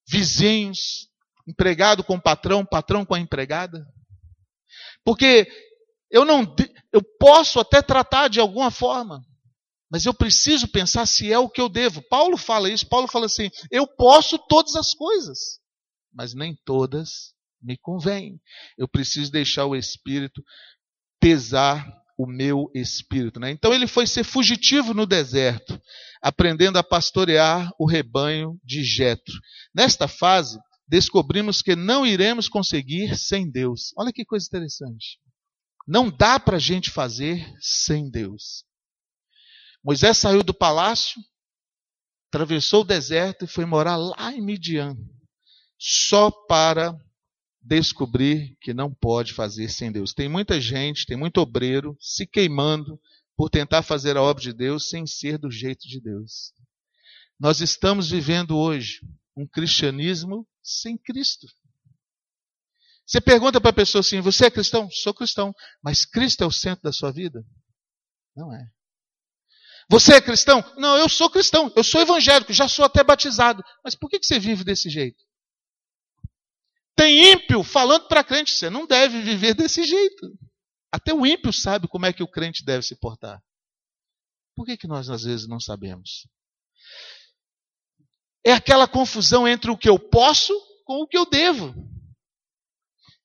[0.08, 1.11] vizinhos,
[1.46, 3.86] empregado com o patrão, patrão com a empregada.
[5.04, 5.46] Porque
[6.10, 6.54] eu não
[6.92, 9.24] eu posso até tratar de alguma forma,
[9.90, 12.02] mas eu preciso pensar se é o que eu devo.
[12.08, 15.58] Paulo fala isso, Paulo fala assim: eu posso todas as coisas,
[16.12, 18.40] mas nem todas me convêm.
[18.76, 20.42] Eu preciso deixar o espírito
[21.20, 21.86] pesar
[22.18, 23.40] o meu espírito.
[23.40, 23.50] Né?
[23.50, 25.80] Então ele foi ser fugitivo no deserto,
[26.20, 29.34] aprendendo a pastorear o rebanho de Jetro.
[29.74, 30.58] Nesta fase,
[30.92, 33.94] descobrimos que não iremos conseguir sem Deus.
[33.96, 35.18] Olha que coisa interessante.
[35.88, 38.66] Não dá para a gente fazer sem Deus.
[39.82, 41.18] Moisés saiu do palácio,
[42.28, 44.94] atravessou o deserto e foi morar lá em Midian,
[45.78, 46.94] só para
[47.62, 50.12] descobrir que não pode fazer sem Deus.
[50.12, 53.00] Tem muita gente, tem muito obreiro se queimando
[53.34, 56.52] por tentar fazer a obra de Deus sem ser do jeito de Deus.
[57.40, 59.00] Nós estamos vivendo hoje
[59.34, 61.46] um cristianismo sem Cristo.
[63.06, 64.88] Você pergunta para a pessoa assim: você é cristão?
[64.90, 65.54] Sou cristão.
[65.82, 67.44] Mas Cristo é o centro da sua vida?
[68.34, 68.66] Não é.
[69.90, 70.64] Você é cristão?
[70.76, 71.70] Não, eu sou cristão.
[71.76, 73.62] Eu sou evangélico, já sou até batizado.
[73.84, 75.22] Mas por que você vive desse jeito?
[76.96, 80.38] Tem ímpio falando para crente: você não deve viver desse jeito.
[80.90, 83.42] Até o ímpio sabe como é que o crente deve se portar.
[84.54, 86.26] Por que, que nós às vezes não sabemos?
[88.44, 90.52] É aquela confusão entre o que eu posso
[90.84, 91.74] com o que eu devo.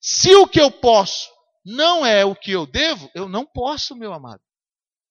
[0.00, 1.28] Se o que eu posso
[1.64, 4.42] não é o que eu devo, eu não posso, meu amado.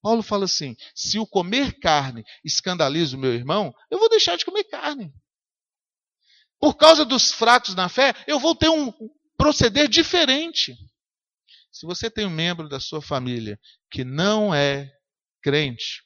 [0.02, 4.46] Paulo fala assim: se o comer carne escandaliza o meu irmão, eu vou deixar de
[4.46, 5.14] comer carne.
[6.60, 8.92] Por causa dos fracos na fé, eu vou ter um
[9.38, 10.76] proceder diferente.
[11.72, 13.60] Se você tem um membro da sua família
[13.92, 14.92] que não é
[15.44, 16.04] crente,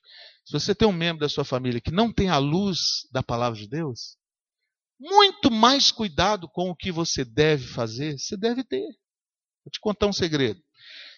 [0.52, 3.58] se você tem um membro da sua família que não tem a luz da palavra
[3.58, 4.18] de Deus,
[5.00, 8.84] muito mais cuidado com o que você deve fazer, você deve ter.
[9.64, 10.62] Vou te contar um segredo.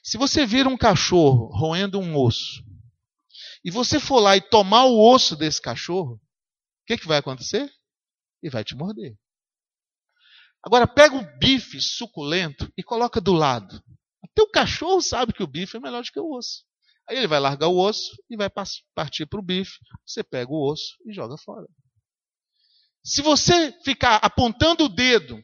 [0.03, 2.63] Se você vir um cachorro roendo um osso,
[3.65, 7.73] e você for lá e tomar o osso desse cachorro, o que, que vai acontecer?
[8.43, 9.17] Ele vai te morder.
[10.61, 13.83] Agora pega o bife suculento e coloca do lado.
[14.23, 16.63] Até o cachorro sabe que o bife é melhor do que o osso.
[17.09, 19.77] Aí ele vai largar o osso e vai partir para o bife.
[20.05, 21.67] Você pega o osso e joga fora.
[23.03, 25.41] Se você ficar apontando o dedo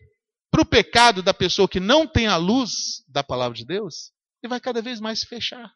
[0.49, 4.49] para o pecado da pessoa que não tem a luz da palavra de Deus, ele
[4.49, 5.71] vai cada vez mais se fechar.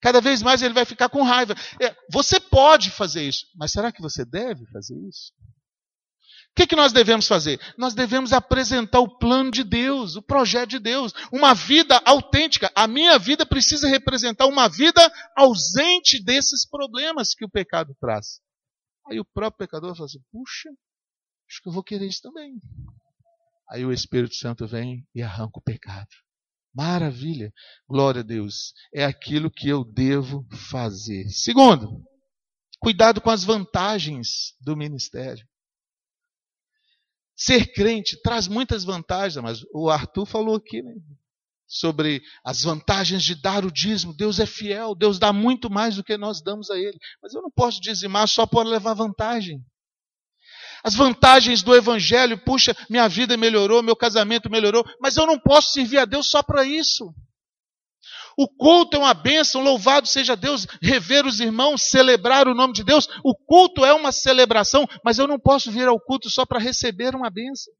[0.00, 1.54] Cada vez mais ele vai ficar com raiva.
[1.80, 5.32] É, você pode fazer isso, mas será que você deve fazer isso?
[6.50, 7.60] O que, que nós devemos fazer?
[7.76, 12.70] Nós devemos apresentar o plano de Deus, o projeto de Deus, uma vida autêntica.
[12.74, 15.00] A minha vida precisa representar uma vida
[15.36, 18.40] ausente desses problemas que o pecado traz.
[19.08, 20.70] Aí o próprio pecador fala assim: puxa,
[21.48, 22.58] acho que eu vou querer isso também.
[23.70, 26.08] Aí o Espírito Santo vem e arranca o pecado.
[26.74, 27.52] Maravilha,
[27.88, 28.72] glória a Deus.
[28.94, 31.28] É aquilo que eu devo fazer.
[31.28, 32.02] Segundo,
[32.78, 35.46] cuidado com as vantagens do ministério.
[37.36, 40.94] Ser crente traz muitas vantagens, mas o Arthur falou aqui né,
[41.66, 44.16] sobre as vantagens de dar o dízimo.
[44.16, 46.98] Deus é fiel, Deus dá muito mais do que nós damos a Ele.
[47.22, 49.62] Mas eu não posso dizimar só por levar vantagem.
[50.82, 55.72] As vantagens do Evangelho, puxa, minha vida melhorou, meu casamento melhorou, mas eu não posso
[55.72, 57.12] servir a Deus só para isso.
[58.36, 62.84] O culto é uma bênção, louvado seja Deus, rever os irmãos, celebrar o nome de
[62.84, 63.08] Deus.
[63.24, 67.14] O culto é uma celebração, mas eu não posso vir ao culto só para receber
[67.14, 67.72] uma bênção.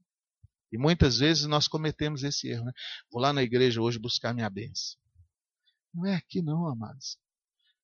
[0.73, 2.65] E muitas vezes nós cometemos esse erro.
[2.65, 2.73] Né?
[3.13, 4.97] Vou lá na igreja hoje buscar minha bênção.
[5.93, 7.19] Não é aqui não, amados.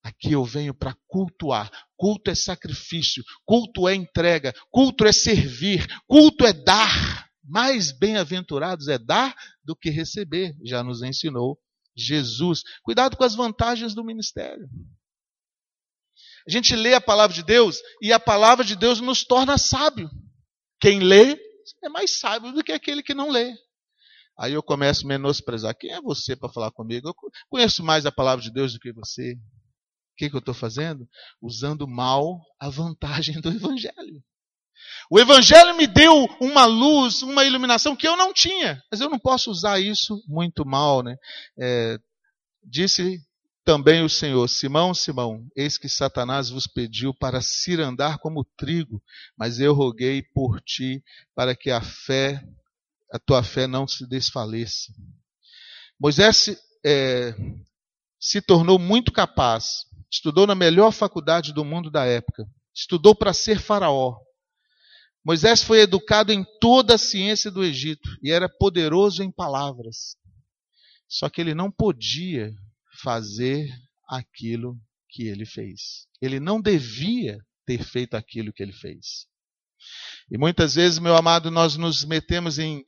[0.02, 1.70] Aqui eu venho para cultuar.
[1.96, 7.30] Culto é sacrifício, culto é entrega, culto é servir, culto é dar.
[7.44, 11.58] Mais bem-aventurados é dar do que receber, já nos ensinou
[11.96, 12.62] Jesus.
[12.82, 14.68] Cuidado com as vantagens do ministério.
[16.46, 20.10] A gente lê a palavra de Deus e a palavra de Deus nos torna sábio.
[20.80, 21.36] Quem lê
[21.84, 23.54] é mais sábio do que aquele que não lê.
[24.38, 25.76] Aí eu começo a menosprezar.
[25.76, 27.08] Quem é você para falar comigo?
[27.08, 27.14] Eu
[27.48, 29.34] conheço mais a palavra de Deus do que você.
[29.34, 31.08] O que, que eu estou fazendo?
[31.40, 34.22] Usando mal a vantagem do Evangelho.
[35.10, 39.18] O Evangelho me deu uma luz, uma iluminação que eu não tinha, mas eu não
[39.18, 41.02] posso usar isso muito mal.
[41.02, 41.16] Né?
[41.58, 41.98] É,
[42.64, 43.20] disse
[43.64, 49.02] também o Senhor: Simão, Simão, eis que Satanás vos pediu para cirandar como trigo,
[49.36, 51.02] mas eu roguei por ti
[51.34, 52.42] para que a fé,
[53.12, 54.92] a tua fé não se desfaleça.
[55.98, 57.34] Moisés é,
[58.18, 63.60] se tornou muito capaz, estudou na melhor faculdade do mundo da época, estudou para ser
[63.60, 64.16] faraó.
[65.24, 70.16] Moisés foi educado em toda a ciência do Egito e era poderoso em palavras.
[71.08, 72.52] Só que ele não podia
[73.02, 73.68] fazer
[74.08, 74.76] aquilo
[75.08, 76.08] que ele fez.
[76.20, 79.26] Ele não devia ter feito aquilo que ele fez.
[80.30, 82.84] E muitas vezes, meu amado, nós nos metemos em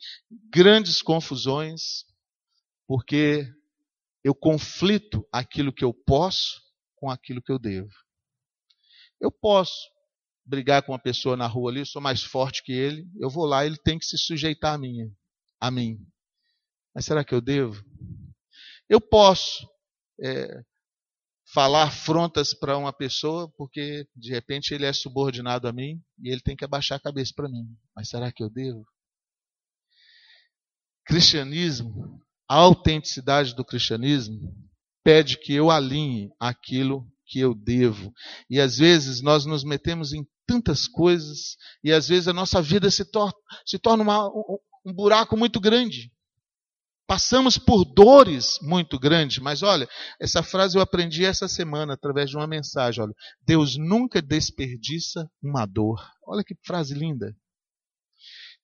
[0.51, 2.05] grandes confusões
[2.87, 3.47] porque
[4.23, 6.62] eu conflito aquilo que eu posso
[6.97, 7.92] com aquilo que eu devo.
[9.20, 9.94] Eu posso
[10.45, 13.47] brigar com uma pessoa na rua ali, eu sou mais forte que ele, eu vou
[13.47, 15.11] lá, ele tem que se sujeitar a mim,
[15.61, 15.99] a mim.
[16.95, 17.83] Mas será que eu devo?
[18.89, 19.67] Eu posso
[20.23, 20.63] é,
[21.53, 26.41] falar afrontas para uma pessoa porque de repente ele é subordinado a mim e ele
[26.41, 27.67] tem que abaixar a cabeça para mim.
[27.97, 28.85] Mas será que eu devo?
[31.07, 34.53] Cristianismo, a autenticidade do cristianismo
[35.03, 38.13] pede que eu alinhe aquilo que eu devo.
[38.49, 42.91] E às vezes nós nos metemos em tantas coisas e às vezes a nossa vida
[42.91, 43.05] se,
[43.67, 46.13] se torna uma, um, um buraco muito grande.
[47.07, 49.87] Passamos por dores muito grandes, mas olha,
[50.19, 53.03] essa frase eu aprendi essa semana através de uma mensagem.
[53.05, 53.13] Olha,
[53.47, 56.01] Deus nunca desperdiça uma dor.
[56.27, 57.35] Olha que frase linda.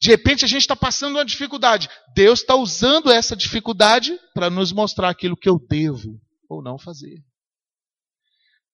[0.01, 1.88] De repente a gente está passando uma dificuldade.
[2.14, 7.23] Deus está usando essa dificuldade para nos mostrar aquilo que eu devo ou não fazer.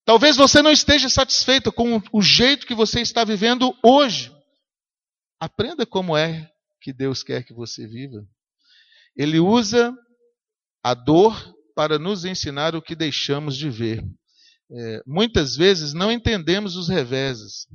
[0.07, 4.33] Talvez você não esteja satisfeito com o jeito que você está vivendo hoje.
[5.41, 6.49] Aprenda como é
[6.81, 8.25] que Deus quer que você viva.
[9.17, 9.93] Ele usa
[10.81, 11.37] a dor
[11.75, 14.01] para nos ensinar o que deixamos de ver.
[14.71, 17.67] É, muitas vezes não entendemos os reveses,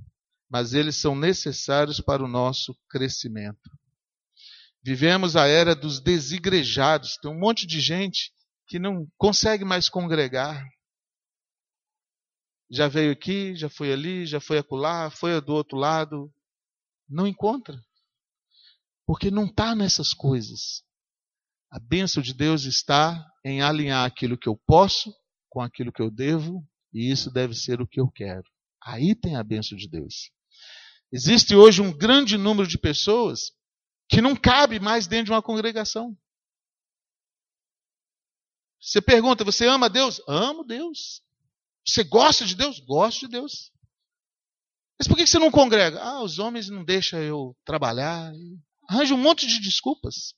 [0.50, 3.70] mas eles são necessários para o nosso crescimento.
[4.82, 7.18] Vivemos a era dos desigrejados.
[7.22, 8.32] Tem um monte de gente
[8.68, 10.66] que não consegue mais congregar,
[12.72, 16.34] já veio aqui, já foi ali, já foi acolá, foi do outro lado.
[17.08, 17.78] Não encontra.
[19.06, 20.84] Porque não está nessas coisas.
[21.70, 25.14] A bênção de Deus está em alinhar aquilo que eu posso
[25.50, 28.44] com aquilo que eu devo, e isso deve ser o que eu quero.
[28.82, 30.32] Aí tem a bênção de Deus.
[31.12, 33.52] Existe hoje um grande número de pessoas
[34.08, 36.18] que não cabe mais dentro de uma congregação.
[38.80, 40.22] Você pergunta, você ama Deus?
[40.26, 41.22] Amo Deus.
[41.86, 42.80] Você gosta de Deus?
[42.80, 43.72] Gosto de Deus.
[45.00, 46.00] Mas por que você não congrega?
[46.00, 48.32] Ah, os homens não deixam eu trabalhar.
[48.88, 50.36] Arranja um monte de desculpas.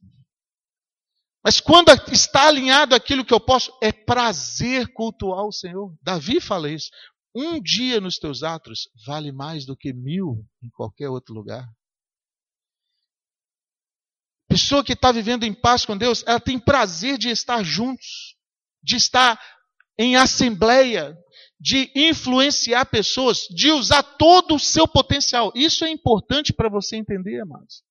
[1.44, 5.94] Mas quando está alinhado aquilo que eu posso, é prazer cultuar o Senhor.
[6.02, 6.90] Davi fala isso.
[7.36, 11.68] Um dia nos teus atos vale mais do que mil em qualquer outro lugar.
[14.48, 18.38] Pessoa que está vivendo em paz com Deus, ela tem prazer de estar juntos,
[18.82, 19.42] de estar
[19.98, 21.18] em assembleia,
[21.64, 25.50] de influenciar pessoas, de usar todo o seu potencial.
[25.56, 27.84] Isso é importante para você entender, amados.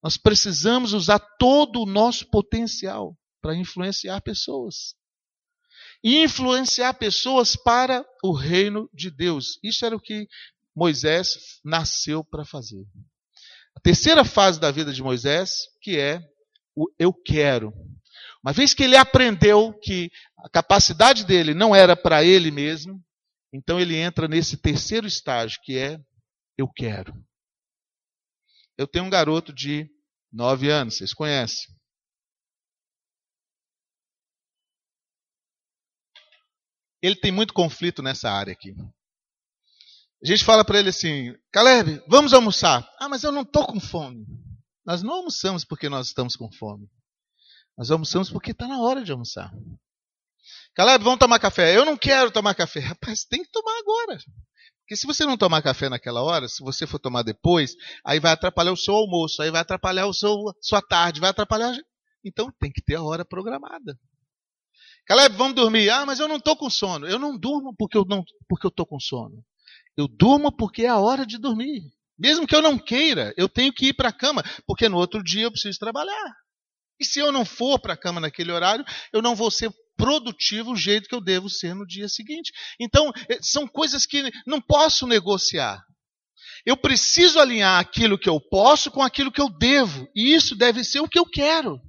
[0.00, 4.94] Nós precisamos usar todo o nosso potencial para influenciar pessoas.
[6.00, 9.58] E influenciar pessoas para o reino de Deus.
[9.64, 10.28] Isso era o que
[10.72, 12.86] Moisés nasceu para fazer.
[13.76, 16.22] A terceira fase da vida de Moisés, que é
[16.76, 17.72] o eu quero.
[18.44, 23.02] Uma vez que ele aprendeu que a capacidade dele não era para ele mesmo,
[23.52, 25.98] então ele entra nesse terceiro estágio, que é
[26.56, 27.12] eu quero.
[28.76, 29.88] Eu tenho um garoto de
[30.32, 31.74] nove anos, vocês conhecem.
[37.00, 38.74] Ele tem muito conflito nessa área aqui.
[40.22, 42.88] A gente fala para ele assim: Caleb, vamos almoçar.
[42.98, 44.26] Ah, mas eu não estou com fome.
[44.84, 46.88] Nós não almoçamos porque nós estamos com fome.
[47.76, 49.52] Nós almoçamos porque está na hora de almoçar.
[50.78, 51.76] Caleb, vamos tomar café.
[51.76, 52.78] Eu não quero tomar café.
[52.78, 54.16] Rapaz, tem que tomar agora.
[54.78, 57.74] Porque se você não tomar café naquela hora, se você for tomar depois,
[58.06, 61.76] aí vai atrapalhar o seu almoço, aí vai atrapalhar o seu sua tarde, vai atrapalhar.
[62.24, 63.98] Então tem que ter a hora programada.
[65.04, 65.90] Caleb, vamos dormir.
[65.90, 67.08] Ah, mas eu não estou com sono.
[67.08, 69.44] Eu não durmo porque eu não porque eu estou com sono.
[69.96, 71.92] Eu durmo porque é a hora de dormir.
[72.16, 75.24] Mesmo que eu não queira, eu tenho que ir para a cama, porque no outro
[75.24, 76.36] dia eu preciso trabalhar.
[77.00, 80.72] E se eu não for para a cama naquele horário, eu não vou ser produtivo
[80.72, 82.52] o jeito que eu devo ser no dia seguinte.
[82.80, 85.84] Então, eh, são coisas que não posso negociar.
[86.64, 90.08] Eu preciso alinhar aquilo que eu posso com aquilo que eu devo.
[90.14, 91.80] E isso deve ser o que eu quero.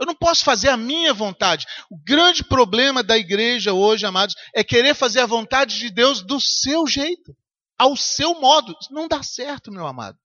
[0.00, 1.66] Eu não posso fazer a minha vontade.
[1.90, 6.40] O grande problema da igreja hoje, amados, é querer fazer a vontade de Deus do
[6.40, 7.34] seu jeito,
[7.78, 8.74] ao seu modo.
[8.80, 10.16] Isso não dá certo, meu amado.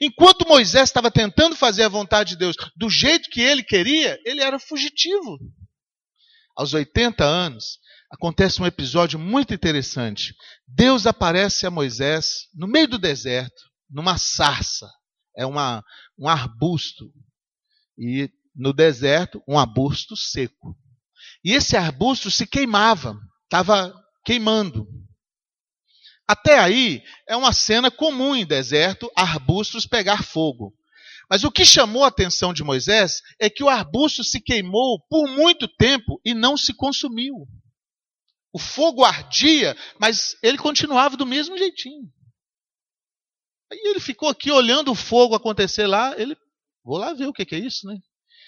[0.00, 4.40] Enquanto Moisés estava tentando fazer a vontade de Deus do jeito que ele queria, ele
[4.40, 5.38] era fugitivo.
[6.56, 7.78] Aos 80 anos,
[8.10, 10.34] acontece um episódio muito interessante.
[10.66, 14.90] Deus aparece a Moisés no meio do deserto, numa sarça.
[15.36, 15.82] É uma,
[16.18, 17.10] um arbusto.
[17.98, 20.76] E no deserto, um arbusto seco.
[21.44, 23.94] E esse arbusto se queimava, estava
[24.24, 24.86] queimando.
[26.28, 30.74] Até aí é uma cena comum em deserto, arbustos pegar fogo.
[31.32, 35.26] Mas o que chamou a atenção de Moisés é que o arbusto se queimou por
[35.26, 37.48] muito tempo e não se consumiu.
[38.52, 42.12] O fogo ardia, mas ele continuava do mesmo jeitinho.
[43.72, 46.36] Aí ele ficou aqui olhando o fogo acontecer lá, ele,
[46.84, 47.98] vou lá ver o que é isso, né?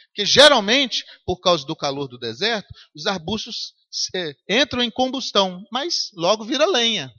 [0.09, 3.72] Porque geralmente, por causa do calor do deserto, os arbustos
[4.14, 7.11] é, entram em combustão, mas logo vira lenha.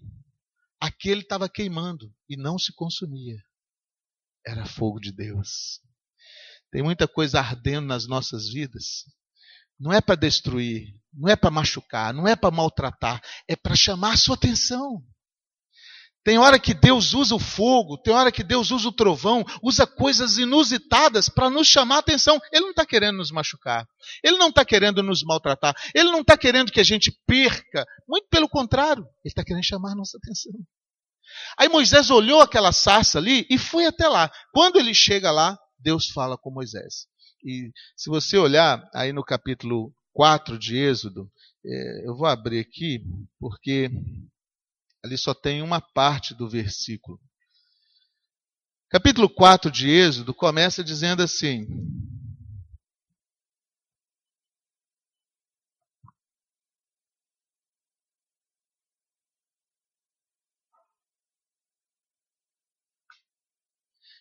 [0.79, 3.39] Aquele estava queimando e não se consumia.
[4.45, 5.81] Era fogo de Deus.
[6.71, 9.05] Tem muita coisa ardendo nas nossas vidas.
[9.79, 14.13] Não é para destruir, não é para machucar, não é para maltratar, é para chamar
[14.13, 15.03] a sua atenção.
[16.25, 19.85] Tem hora que Deus usa o fogo, tem hora que Deus usa o trovão, usa
[19.85, 22.39] coisas inusitadas para nos chamar a atenção.
[22.51, 23.87] Ele não está querendo nos machucar,
[24.23, 27.85] ele não está querendo nos maltratar, ele não está querendo que a gente perca.
[28.07, 30.51] Muito pelo contrário, ele está querendo chamar a nossa atenção.
[31.57, 34.31] Aí Moisés olhou aquela sarça ali e foi até lá.
[34.51, 37.07] Quando ele chega lá, Deus fala com Moisés.
[37.43, 41.29] E se você olhar aí no capítulo 4 de Êxodo,
[41.65, 43.01] é, eu vou abrir aqui,
[43.39, 43.89] porque
[45.05, 47.19] Ali só tem uma parte do versículo.
[48.89, 51.67] Capítulo 4 de Êxodo começa dizendo assim: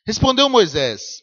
[0.07, 1.23] Respondeu Moisés: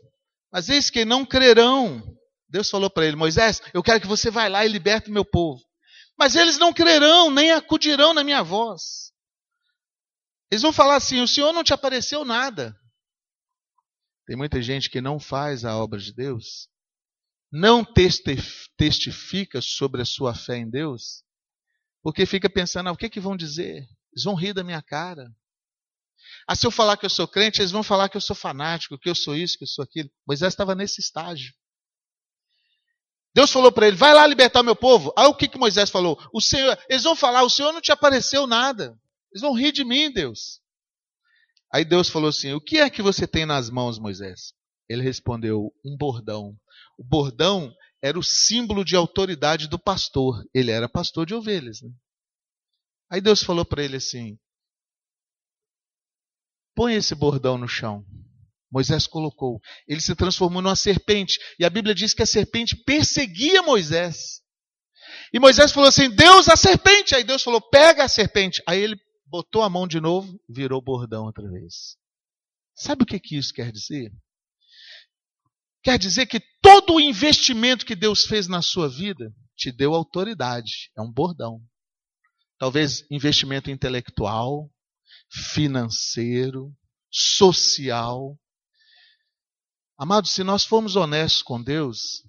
[0.51, 2.01] Mas eis que não crerão.
[2.49, 5.23] Deus falou para ele: Moisés, eu quero que você vá lá e liberte o meu
[5.23, 5.61] povo.
[6.17, 9.11] Mas eles não crerão, nem acudirão na minha voz.
[10.51, 12.75] Eles vão falar assim: o Senhor não te apareceu nada.
[14.27, 16.69] Tem muita gente que não faz a obra de Deus,
[17.51, 17.83] não
[18.77, 21.23] testifica sobre a sua fé em Deus,
[22.01, 23.87] porque fica pensando: ah, o que, é que vão dizer?
[24.13, 25.29] Eles vão rir da minha cara.
[26.51, 28.99] Ah, se eu falar que eu sou crente, eles vão falar que eu sou fanático,
[28.99, 30.09] que eu sou isso, que eu sou aquilo.
[30.27, 31.53] Moisés estava nesse estágio.
[33.33, 35.13] Deus falou para ele: vai lá libertar meu povo.
[35.17, 36.19] Aí o que, que Moisés falou?
[36.33, 38.99] O Senhor, eles vão falar: o Senhor não te apareceu nada.
[39.31, 40.59] Eles vão rir de mim, Deus.
[41.73, 44.51] Aí Deus falou assim: O que é que você tem nas mãos, Moisés?
[44.89, 46.53] Ele respondeu: Um bordão.
[46.97, 47.73] O bordão
[48.03, 50.43] era o símbolo de autoridade do pastor.
[50.53, 51.81] Ele era pastor de ovelhas.
[51.81, 51.91] Né?
[53.09, 54.37] Aí Deus falou para ele assim:
[56.81, 58.03] Põe esse bordão no chão.
[58.71, 59.61] Moisés colocou.
[59.87, 61.37] Ele se transformou numa serpente.
[61.59, 64.41] E a Bíblia diz que a serpente perseguia Moisés.
[65.31, 67.13] E Moisés falou assim: Deus, a serpente.
[67.13, 68.63] Aí Deus falou: Pega a serpente.
[68.67, 71.97] Aí ele botou a mão de novo, virou bordão outra vez.
[72.73, 74.11] Sabe o que, que isso quer dizer?
[75.83, 80.89] Quer dizer que todo o investimento que Deus fez na sua vida te deu autoridade.
[80.97, 81.61] É um bordão.
[82.57, 84.67] Talvez investimento intelectual,
[85.31, 86.75] financeiro,
[87.09, 88.37] social.
[89.97, 92.23] Amados, se nós formos honestos com Deus,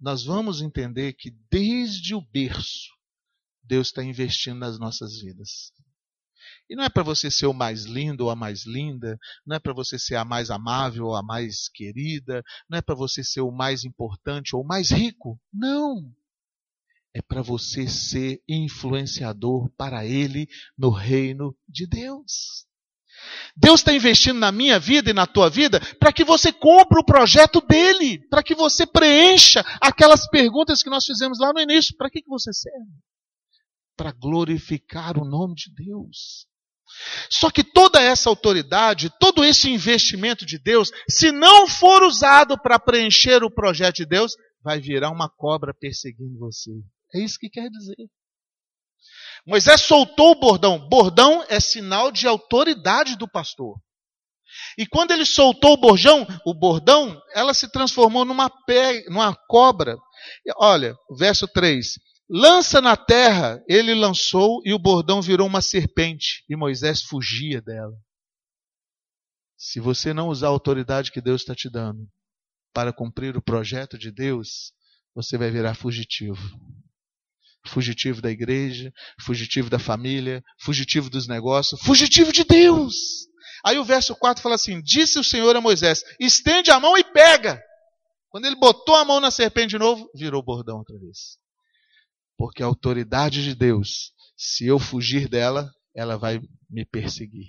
[0.00, 2.92] nós vamos entender que desde o berço,
[3.62, 5.72] Deus está investindo nas nossas vidas.
[6.68, 9.58] E não é para você ser o mais lindo ou a mais linda, não é
[9.58, 13.40] para você ser a mais amável ou a mais querida, não é para você ser
[13.40, 15.40] o mais importante ou o mais rico.
[15.52, 16.12] Não.
[17.14, 22.66] É para você ser influenciador para Ele no reino de Deus.
[23.56, 27.04] Deus está investindo na minha vida e na tua vida para que você cumpra o
[27.04, 31.96] projeto dele, para que você preencha aquelas perguntas que nós fizemos lá no início.
[31.96, 32.90] Para que, que você serve?
[33.96, 36.48] Para glorificar o nome de Deus.
[37.30, 42.78] Só que toda essa autoridade, todo esse investimento de Deus, se não for usado para
[42.78, 46.70] preencher o projeto de Deus, vai virar uma cobra perseguindo você.
[47.14, 48.08] É isso que quer dizer.
[49.46, 50.88] Moisés soltou o bordão.
[50.88, 53.78] Bordão é sinal de autoridade do pastor.
[54.78, 58.50] E quando ele soltou o bordão, o bordão, ela se transformou numa,
[59.08, 59.96] numa cobra.
[60.56, 61.98] Olha, verso 3.
[62.28, 67.94] Lança na terra, ele lançou e o bordão virou uma serpente e Moisés fugia dela.
[69.56, 72.08] Se você não usar a autoridade que Deus está te dando
[72.72, 74.72] para cumprir o projeto de Deus,
[75.14, 76.42] você vai virar fugitivo.
[77.66, 82.94] Fugitivo da igreja, fugitivo da família, fugitivo dos negócios, fugitivo de Deus.
[83.64, 87.04] Aí o verso 4 fala assim: Disse o Senhor a Moisés: estende a mão e
[87.04, 87.62] pega.
[88.28, 91.38] Quando ele botou a mão na serpente de novo, virou bordão outra vez.
[92.36, 97.46] Porque a autoridade de Deus, se eu fugir dela, ela vai me perseguir.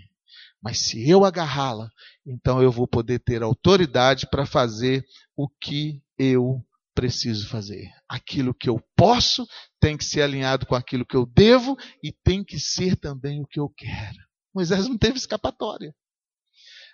[0.62, 1.90] Mas se eu agarrá-la,
[2.26, 5.04] então eu vou poder ter autoridade para fazer
[5.36, 6.64] o que eu
[6.96, 7.92] preciso fazer.
[8.10, 9.46] Aquilo que eu posso
[9.80, 13.48] tem que ser alinhado com aquilo que eu devo e tem que ser também o
[13.48, 14.18] que eu quero.
[14.54, 15.94] Moisés não teve escapatória.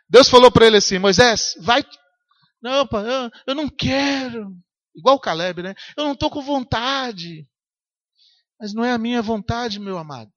[0.10, 1.86] Deus falou para ele assim: Moisés, vai.
[2.62, 3.06] Não, pai,
[3.48, 4.52] eu, não quero.
[4.96, 5.74] Igual o Caleb, né?
[5.96, 7.48] Eu não estou com vontade.
[8.60, 10.32] Mas não é a minha vontade, meu amado.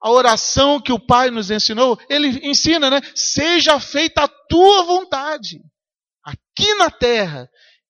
[0.00, 3.00] A oração que o Pai nos ensinou, ele ensina, né?
[3.14, 5.60] Seja feita a tua vontade,
[6.22, 7.48] aqui na terra,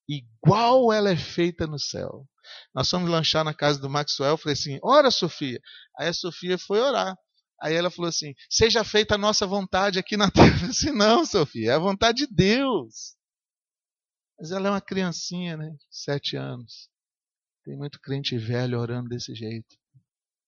[0.09, 2.27] igual ela é feita no céu.
[2.75, 5.61] Nós fomos lanchar na casa do Maxwell, falei assim: ora, Sofia.
[5.99, 7.17] Aí a Sofia foi orar.
[7.63, 10.49] Aí ela falou assim: seja feita a nossa vontade aqui na terra.
[10.49, 13.15] Eu falei assim: não, Sofia, é a vontade de Deus.
[14.39, 15.75] Mas ela é uma criancinha, né?
[15.91, 16.89] Sete anos.
[17.65, 19.77] Tem muito crente velho orando desse jeito.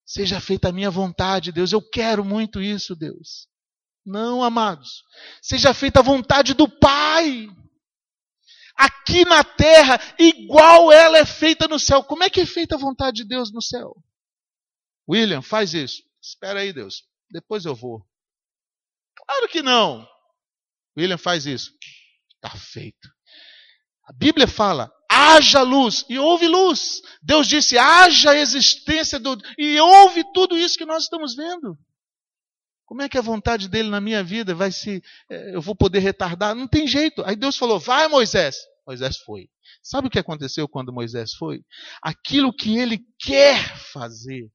[0.05, 1.73] Seja feita a minha vontade, Deus.
[1.73, 3.49] Eu quero muito isso, Deus.
[4.05, 5.03] Não, amados.
[5.43, 7.49] Seja feita a vontade do Pai.
[8.77, 12.05] Aqui na terra, igual ela é feita no céu.
[12.05, 13.97] Como é que é feita a vontade de Deus no céu?
[15.09, 16.03] William, faz isso.
[16.21, 17.05] Espera aí, Deus.
[17.31, 18.07] Depois eu vou.
[19.15, 20.07] Claro que não.
[20.97, 21.73] William faz isso.
[22.35, 23.09] Está feito.
[24.05, 27.03] A Bíblia fala: haja luz, e houve luz.
[27.23, 29.37] Deus disse: haja existência do.
[29.59, 31.79] E houve tudo isso que nós estamos vendo.
[32.87, 35.03] Como é que a vontade dele na minha vida vai se.
[35.29, 36.55] Eh, eu vou poder retardar?
[36.55, 37.23] Não tem jeito.
[37.25, 38.57] Aí Deus falou: vai, Moisés.
[38.87, 39.49] Moisés foi.
[39.83, 41.65] Sabe o que aconteceu quando Moisés foi?
[42.01, 44.49] Aquilo que ele quer fazer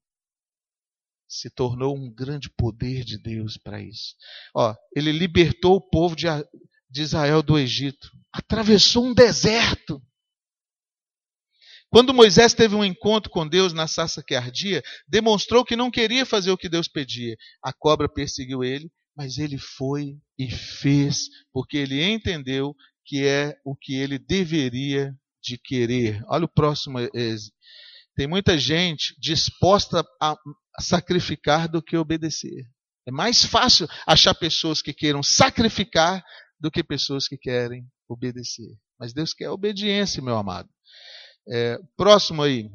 [1.27, 4.15] se tornou um grande poder de Deus para isso.
[4.53, 6.27] Ó, ele libertou o povo de,
[6.89, 10.01] de Israel do Egito, atravessou um deserto.
[11.91, 16.25] Quando Moisés teve um encontro com Deus na sarça que ardia, demonstrou que não queria
[16.25, 17.35] fazer o que Deus pedia.
[17.61, 22.73] A cobra perseguiu ele, mas ele foi e fez, porque ele entendeu
[23.05, 25.13] que é o que ele deveria
[25.43, 26.23] de querer.
[26.29, 26.97] Olha o próximo.
[28.15, 30.37] Tem muita gente disposta a
[30.79, 32.65] sacrificar do que obedecer.
[33.05, 36.23] É mais fácil achar pessoas que queiram sacrificar
[36.57, 38.77] do que pessoas que querem obedecer.
[38.97, 40.69] Mas Deus quer obediência, meu amado.
[41.47, 42.69] É, próximo aí.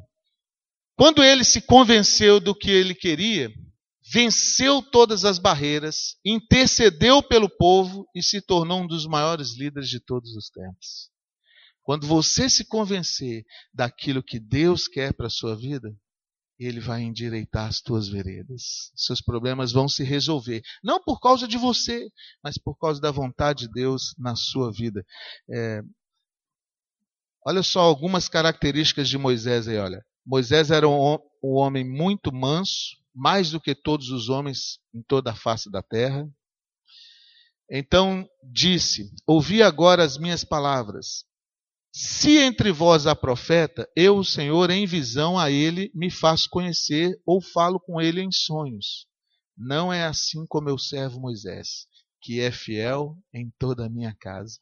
[0.95, 3.51] Quando ele se convenceu do que ele queria,
[4.11, 9.99] venceu todas as barreiras, intercedeu pelo povo e se tornou um dos maiores líderes de
[9.99, 11.09] todos os tempos.
[11.83, 15.95] Quando você se convencer daquilo que Deus quer para a sua vida,
[16.59, 18.91] ele vai endireitar as tuas veredas.
[18.95, 20.61] Seus problemas vão se resolver.
[20.83, 22.09] Não por causa de você,
[22.43, 25.05] mas por causa da vontade de Deus na sua vida.
[25.49, 25.81] É,
[27.47, 30.03] Olha só algumas características de Moisés aí, olha.
[30.25, 35.35] Moisés era um, homem muito manso, mais do que todos os homens em toda a
[35.35, 36.29] face da terra.
[37.71, 41.23] Então disse: Ouvi agora as minhas palavras.
[41.93, 47.17] Se entre vós há profeta, eu, o Senhor, em visão a ele me faço conhecer
[47.25, 49.07] ou falo com ele em sonhos.
[49.57, 51.87] Não é assim como eu servo Moisés,
[52.21, 54.59] que é fiel em toda a minha casa.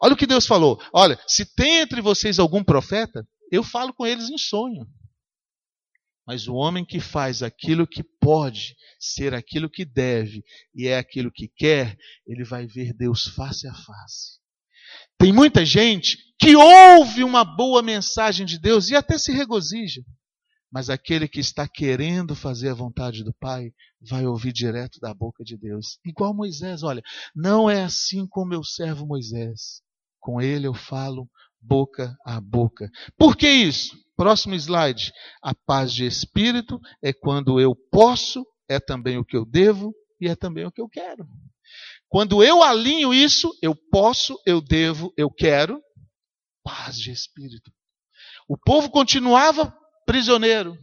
[0.00, 0.80] Olha o que Deus falou.
[0.92, 4.86] Olha, se tem entre vocês algum profeta, eu falo com eles em sonho.
[6.26, 10.42] Mas o homem que faz aquilo que pode, ser aquilo que deve
[10.74, 14.38] e é aquilo que quer, ele vai ver Deus face a face.
[15.18, 20.02] Tem muita gente que ouve uma boa mensagem de Deus e até se regozija.
[20.74, 23.70] Mas aquele que está querendo fazer a vontade do Pai
[24.00, 26.00] vai ouvir direto da boca de Deus.
[26.04, 27.00] Igual Moisés, olha,
[27.32, 29.80] não é assim como eu servo Moisés.
[30.18, 32.90] Com ele eu falo boca a boca.
[33.16, 33.96] Por que isso?
[34.16, 35.12] Próximo slide.
[35.40, 40.26] A paz de espírito é quando eu posso, é também o que eu devo e
[40.26, 41.24] é também o que eu quero.
[42.08, 45.80] Quando eu alinho isso, eu posso, eu devo, eu quero,
[46.64, 47.70] paz de espírito.
[48.48, 49.72] O povo continuava
[50.04, 50.76] prisioneiro.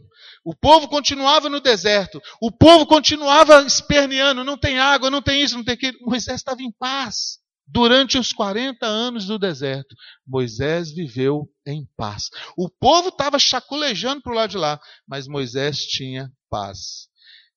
[0.44, 2.20] O povo continuava no deserto.
[2.40, 5.98] O povo continuava esperneando: não tem água, não tem isso, não tem aquilo.
[6.02, 7.40] Moisés estava em paz.
[7.66, 9.94] Durante os 40 anos do deserto,
[10.26, 12.24] Moisés viveu em paz.
[12.56, 17.08] O povo estava chaculejando para o lado de lá, mas Moisés tinha paz.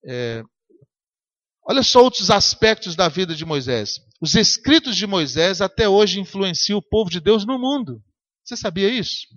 [0.07, 0.43] É,
[1.67, 3.95] olha só outros aspectos da vida de Moisés.
[4.21, 8.01] Os escritos de Moisés até hoje influenciam o povo de Deus no mundo.
[8.43, 9.27] Você sabia isso?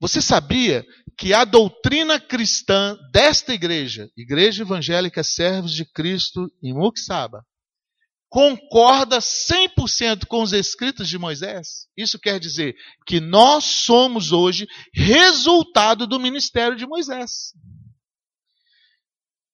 [0.00, 0.84] Você sabia
[1.18, 7.44] que a doutrina cristã desta igreja, Igreja Evangélica Servos de Cristo em Muxaba,
[8.30, 11.86] concorda 100% com os escritos de Moisés?
[11.94, 12.74] Isso quer dizer
[13.06, 17.52] que nós somos hoje resultado do ministério de Moisés.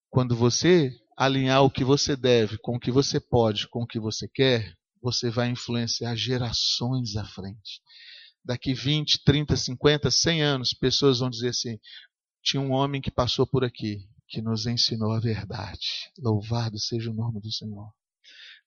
[0.09, 3.99] Quando você alinhar o que você deve com o que você pode, com o que
[3.99, 7.81] você quer, você vai influenciar gerações à frente
[8.47, 11.79] daqui 20, 30, 50, 100 anos, pessoas vão dizer assim:
[12.43, 16.11] tinha um homem que passou por aqui, que nos ensinou a verdade.
[16.17, 17.93] Louvado seja o nome do Senhor.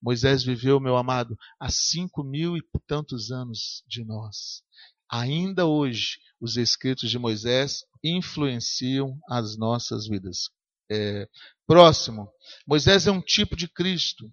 [0.01, 4.61] Moisés viveu, meu amado, há cinco mil e tantos anos de nós.
[5.09, 10.49] Ainda hoje, os escritos de Moisés influenciam as nossas vidas.
[10.91, 11.27] É,
[11.67, 12.29] próximo,
[12.67, 14.29] Moisés é um tipo de Cristo.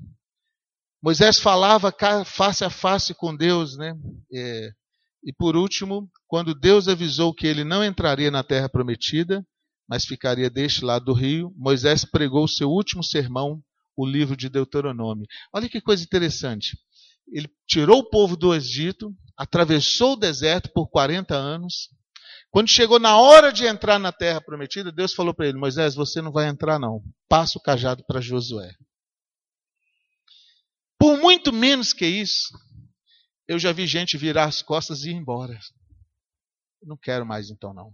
[1.03, 1.95] Moisés falava
[2.25, 3.95] face a face com Deus, né?
[4.33, 4.73] É,
[5.27, 9.45] e por último, quando Deus avisou que ele não entraria na terra prometida,
[9.89, 13.61] mas ficaria deste lado do rio, Moisés pregou o seu último sermão,
[13.97, 15.27] o livro de Deuteronômio.
[15.53, 16.79] Olha que coisa interessante.
[17.27, 21.89] Ele tirou o povo do Egito, atravessou o deserto por 40 anos.
[22.49, 26.23] Quando chegou na hora de entrar na terra prometida, Deus falou para ele: Moisés, você
[26.23, 27.03] não vai entrar, não.
[27.29, 28.73] Passa o cajado para Josué.
[30.97, 32.49] Por muito menos que isso,
[33.49, 35.59] eu já vi gente virar as costas e ir embora.
[36.83, 37.93] Não quero mais então não.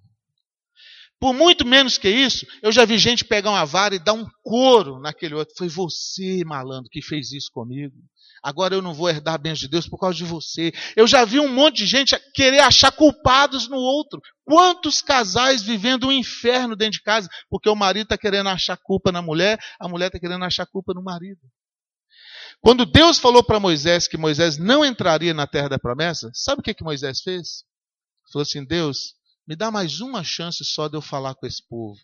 [1.21, 4.27] Por muito menos que isso, eu já vi gente pegar uma vara e dar um
[4.43, 5.55] couro naquele outro.
[5.57, 7.95] Foi você, malandro, que fez isso comigo.
[8.43, 10.73] Agora eu não vou herdar bênção de Deus por causa de você.
[10.97, 14.21] Eu já vi um monte de gente querer achar culpados no outro.
[14.45, 19.13] Quantos casais vivendo um inferno dentro de casa porque o marido está querendo achar culpa
[19.13, 21.41] na mulher, a mulher está querendo achar culpa no marido.
[22.63, 26.63] Quando Deus falou para Moisés que Moisés não entraria na terra da promessa, sabe o
[26.63, 27.65] que, que Moisés fez?
[28.33, 31.99] Falou assim: Deus, me dá mais uma chance só de eu falar com esse povo,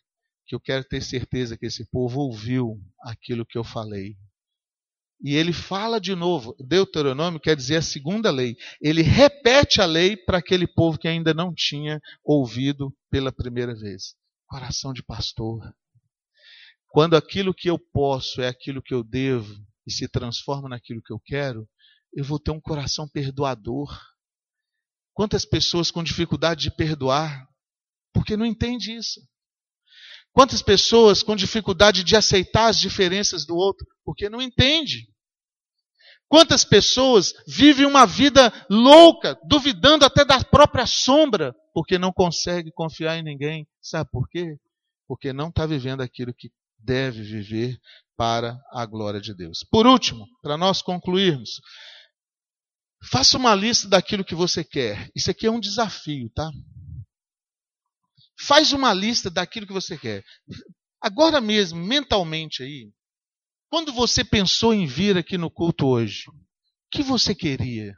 [0.47, 4.17] que eu quero ter certeza que esse povo ouviu aquilo que eu falei.
[5.21, 6.57] E ele fala de novo.
[6.59, 8.57] Deuteronômio quer dizer a segunda lei.
[8.81, 14.15] Ele repete a lei para aquele povo que ainda não tinha ouvido pela primeira vez.
[14.47, 15.61] Coração de pastor.
[16.89, 19.55] Quando aquilo que eu posso é aquilo que eu devo,
[19.89, 21.67] e se transforma naquilo que eu quero,
[22.13, 23.89] eu vou ter um coração perdoador.
[25.15, 27.49] Quantas pessoas com dificuldade de perdoar
[28.13, 29.27] porque não entende isso?
[30.31, 35.09] Quantas pessoas com dificuldade de aceitar as diferenças do outro porque não entende?
[36.29, 43.17] Quantas pessoas vivem uma vida louca, duvidando até da própria sombra, porque não consegue confiar
[43.17, 43.67] em ninguém?
[43.81, 44.59] Sabe por quê?
[45.07, 47.79] Porque não está vivendo aquilo que deve viver
[48.17, 49.65] para a glória de Deus.
[49.71, 51.61] Por último, para nós concluirmos,
[53.11, 55.11] faça uma lista daquilo que você quer.
[55.15, 56.51] Isso aqui é um desafio, tá?
[58.41, 60.25] Faz uma lista daquilo que você quer.
[61.01, 62.91] Agora mesmo, mentalmente aí,
[63.71, 66.35] quando você pensou em vir aqui no culto hoje, o
[66.91, 67.95] que você queria?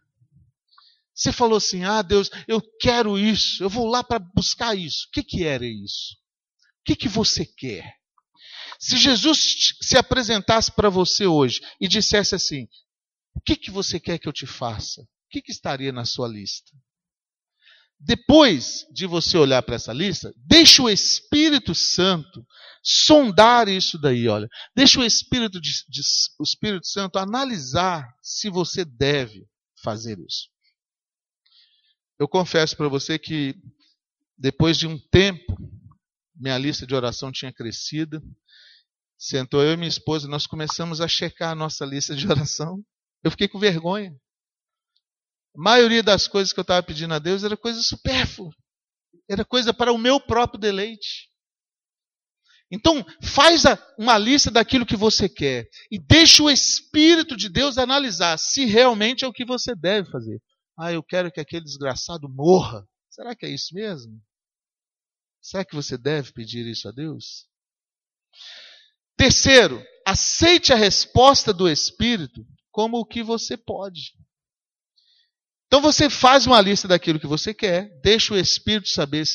[1.14, 5.06] Você falou assim: Ah, Deus, eu quero isso, eu vou lá para buscar isso.
[5.08, 6.16] O que, que era isso?
[6.80, 7.99] O que, que você quer?
[8.80, 12.66] Se Jesus se apresentasse para você hoje e dissesse assim:
[13.34, 15.02] O que, que você quer que eu te faça?
[15.02, 16.72] O que, que estaria na sua lista?
[18.02, 22.42] Depois de você olhar para essa lista, deixa o Espírito Santo
[22.82, 24.48] sondar isso daí, olha.
[24.74, 26.00] Deixa o Espírito, de, de,
[26.38, 29.46] o Espírito Santo analisar se você deve
[29.82, 30.48] fazer isso.
[32.18, 33.54] Eu confesso para você que
[34.38, 35.54] depois de um tempo,
[36.34, 38.22] minha lista de oração tinha crescido,
[39.22, 42.82] Sentou eu e minha esposa, nós começamos a checar a nossa lista de oração.
[43.22, 44.16] Eu fiquei com vergonha.
[45.54, 48.50] A maioria das coisas que eu estava pedindo a Deus era coisa supérflua.
[49.28, 51.28] Era coisa para o meu próprio deleite.
[52.72, 53.64] Então, faz
[53.98, 59.22] uma lista daquilo que você quer e deixa o Espírito de Deus analisar se realmente
[59.22, 60.40] é o que você deve fazer.
[60.78, 62.88] Ah, eu quero que aquele desgraçado morra.
[63.10, 64.18] Será que é isso mesmo?
[65.42, 67.46] Será que você deve pedir isso a Deus?
[69.20, 74.14] Terceiro, aceite a resposta do Espírito como o que você pode.
[75.66, 79.26] Então você faz uma lista daquilo que você quer, deixa o Espírito saber,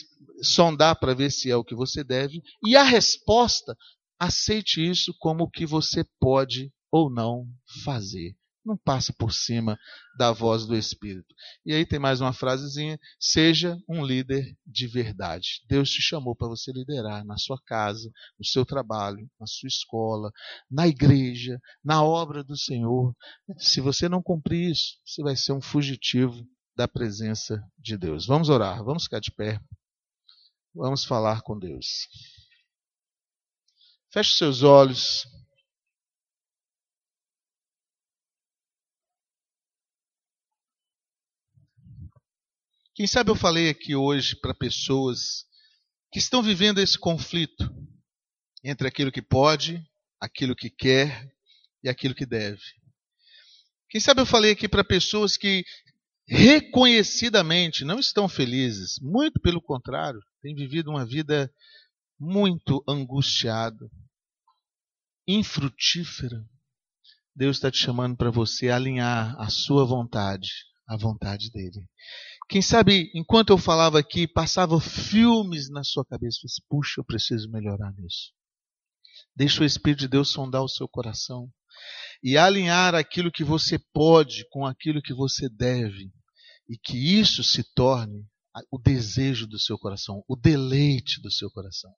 [0.41, 3.77] sondar para ver se é o que você deve, e a resposta,
[4.19, 7.45] aceite isso como o que você pode ou não
[7.83, 8.36] fazer
[8.66, 9.78] não passa por cima
[10.18, 11.34] da voz do Espírito.
[11.66, 15.63] E aí tem mais uma frasezinha: seja um líder de verdade.
[15.68, 20.32] Deus te chamou para você liderar na sua casa, no seu trabalho, na sua escola,
[20.70, 23.16] na igreja, na obra do Senhor.
[23.57, 26.43] Se você não cumprir isso, você vai ser um fugitivo
[26.76, 28.26] da presença de Deus.
[28.26, 29.59] Vamos orar, vamos ficar de pé.
[30.74, 32.07] Vamos falar com Deus.
[34.11, 35.26] Feche seus olhos.
[42.95, 45.45] Quem sabe eu falei aqui hoje para pessoas
[46.09, 47.69] que estão vivendo esse conflito
[48.63, 49.85] entre aquilo que pode,
[50.17, 51.29] aquilo que quer
[51.83, 52.61] e aquilo que deve.
[53.89, 55.65] Quem sabe eu falei aqui para pessoas que
[56.25, 61.53] reconhecidamente não estão felizes, muito pelo contrário, têm vivido uma vida
[62.17, 63.91] muito angustiada,
[65.27, 66.41] infrutífera.
[67.35, 70.47] Deus está te chamando para você alinhar a sua vontade
[70.87, 71.85] à vontade dele.
[72.47, 76.39] Quem sabe, enquanto eu falava aqui, passava filmes na sua cabeça.
[76.43, 78.31] Disse, Puxa, eu preciso melhorar nisso.
[79.35, 81.49] Deixa o Espírito de Deus sondar o seu coração
[82.23, 86.11] e alinhar aquilo que você pode com aquilo que você deve,
[86.69, 88.25] e que isso se torne
[88.71, 91.91] o desejo do seu coração, o deleite do seu coração.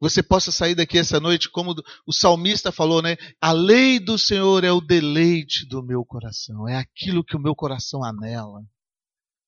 [0.00, 1.74] Você possa sair daqui essa noite, como
[2.06, 3.16] o salmista falou, né?
[3.40, 7.54] A lei do Senhor é o deleite do meu coração, é aquilo que o meu
[7.54, 8.60] coração anela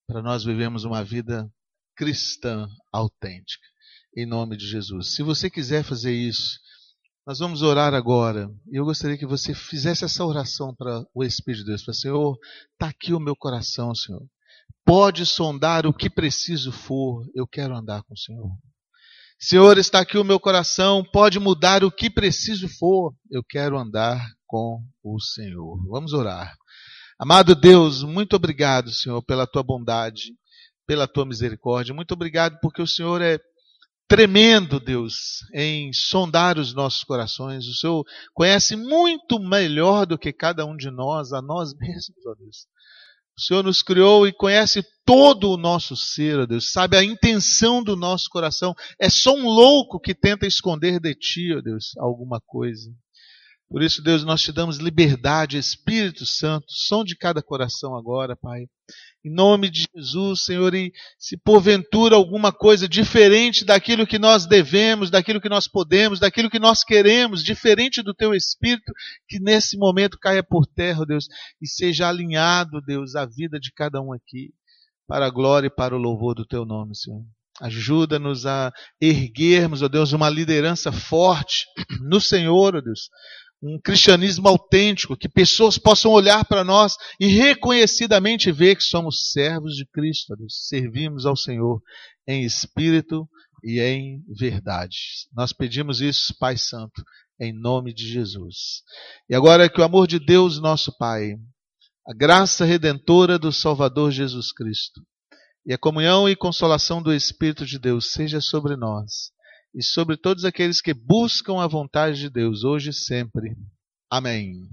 [0.09, 1.47] para nós vivemos uma vida
[1.95, 3.65] cristã autêntica.
[4.17, 5.15] Em nome de Jesus.
[5.15, 6.59] Se você quiser fazer isso,
[7.27, 8.49] nós vamos orar agora.
[8.73, 11.85] E eu gostaria que você fizesse essa oração para o Espírito de Deus.
[11.85, 12.39] Para Senhor,
[12.73, 14.23] está aqui o meu coração, Senhor.
[14.83, 17.29] Pode sondar o que preciso for.
[17.35, 18.51] Eu quero andar com o Senhor.
[19.39, 21.05] Senhor, está aqui o meu coração.
[21.05, 23.15] Pode mudar o que preciso for.
[23.31, 25.87] Eu quero andar com o Senhor.
[25.87, 26.57] Vamos orar.
[27.21, 30.35] Amado Deus, muito obrigado, Senhor, pela tua bondade,
[30.87, 31.93] pela tua misericórdia.
[31.93, 33.41] Muito obrigado porque o Senhor é
[34.07, 37.67] tremendo, Deus, em sondar os nossos corações.
[37.67, 42.35] O Senhor conhece muito melhor do que cada um de nós, a nós mesmos, ó
[42.37, 42.69] Deus.
[43.37, 46.71] O Senhor nos criou e conhece todo o nosso ser, ó Deus.
[46.71, 48.77] Sabe a intenção do nosso coração.
[48.97, 52.89] É só um louco que tenta esconder de ti, ó Deus, alguma coisa.
[53.71, 58.67] Por isso, Deus, nós te damos liberdade, Espírito Santo, som de cada coração agora, Pai.
[59.23, 65.11] Em nome de Jesus, Senhor, e se porventura alguma coisa diferente daquilo que nós devemos,
[65.11, 68.91] daquilo que nós podemos, daquilo que nós queremos, diferente do Teu Espírito,
[69.29, 71.27] que nesse momento caia por terra, Deus,
[71.61, 74.51] e seja alinhado, Deus, a vida de cada um aqui,
[75.07, 77.23] para a glória e para o louvor do Teu nome, Senhor.
[77.61, 81.67] Ajuda-nos a erguermos, ó Deus, uma liderança forte
[82.01, 83.11] no Senhor, ó Deus
[83.63, 89.75] um cristianismo autêntico, que pessoas possam olhar para nós e reconhecidamente ver que somos servos
[89.75, 91.83] de Cristo, servimos ao Senhor
[92.27, 93.29] em espírito
[93.65, 94.99] e em verdade.
[95.33, 97.03] Nós pedimos isso, Pai Santo,
[97.41, 98.83] em nome de Jesus.
[99.29, 101.35] E agora que o amor de Deus, nosso Pai,
[102.07, 105.03] a graça redentora do Salvador Jesus Cristo
[105.67, 109.33] e a comunhão e consolação do Espírito de Deus seja sobre nós
[109.79, 113.57] e sobre todos aqueles que buscam a vontade de Deus, hoje e sempre.
[114.11, 114.69] Amém.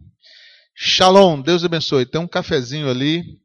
[0.74, 2.08] Shalom, Deus abençoe.
[2.08, 3.40] Tem um cafezinho ali.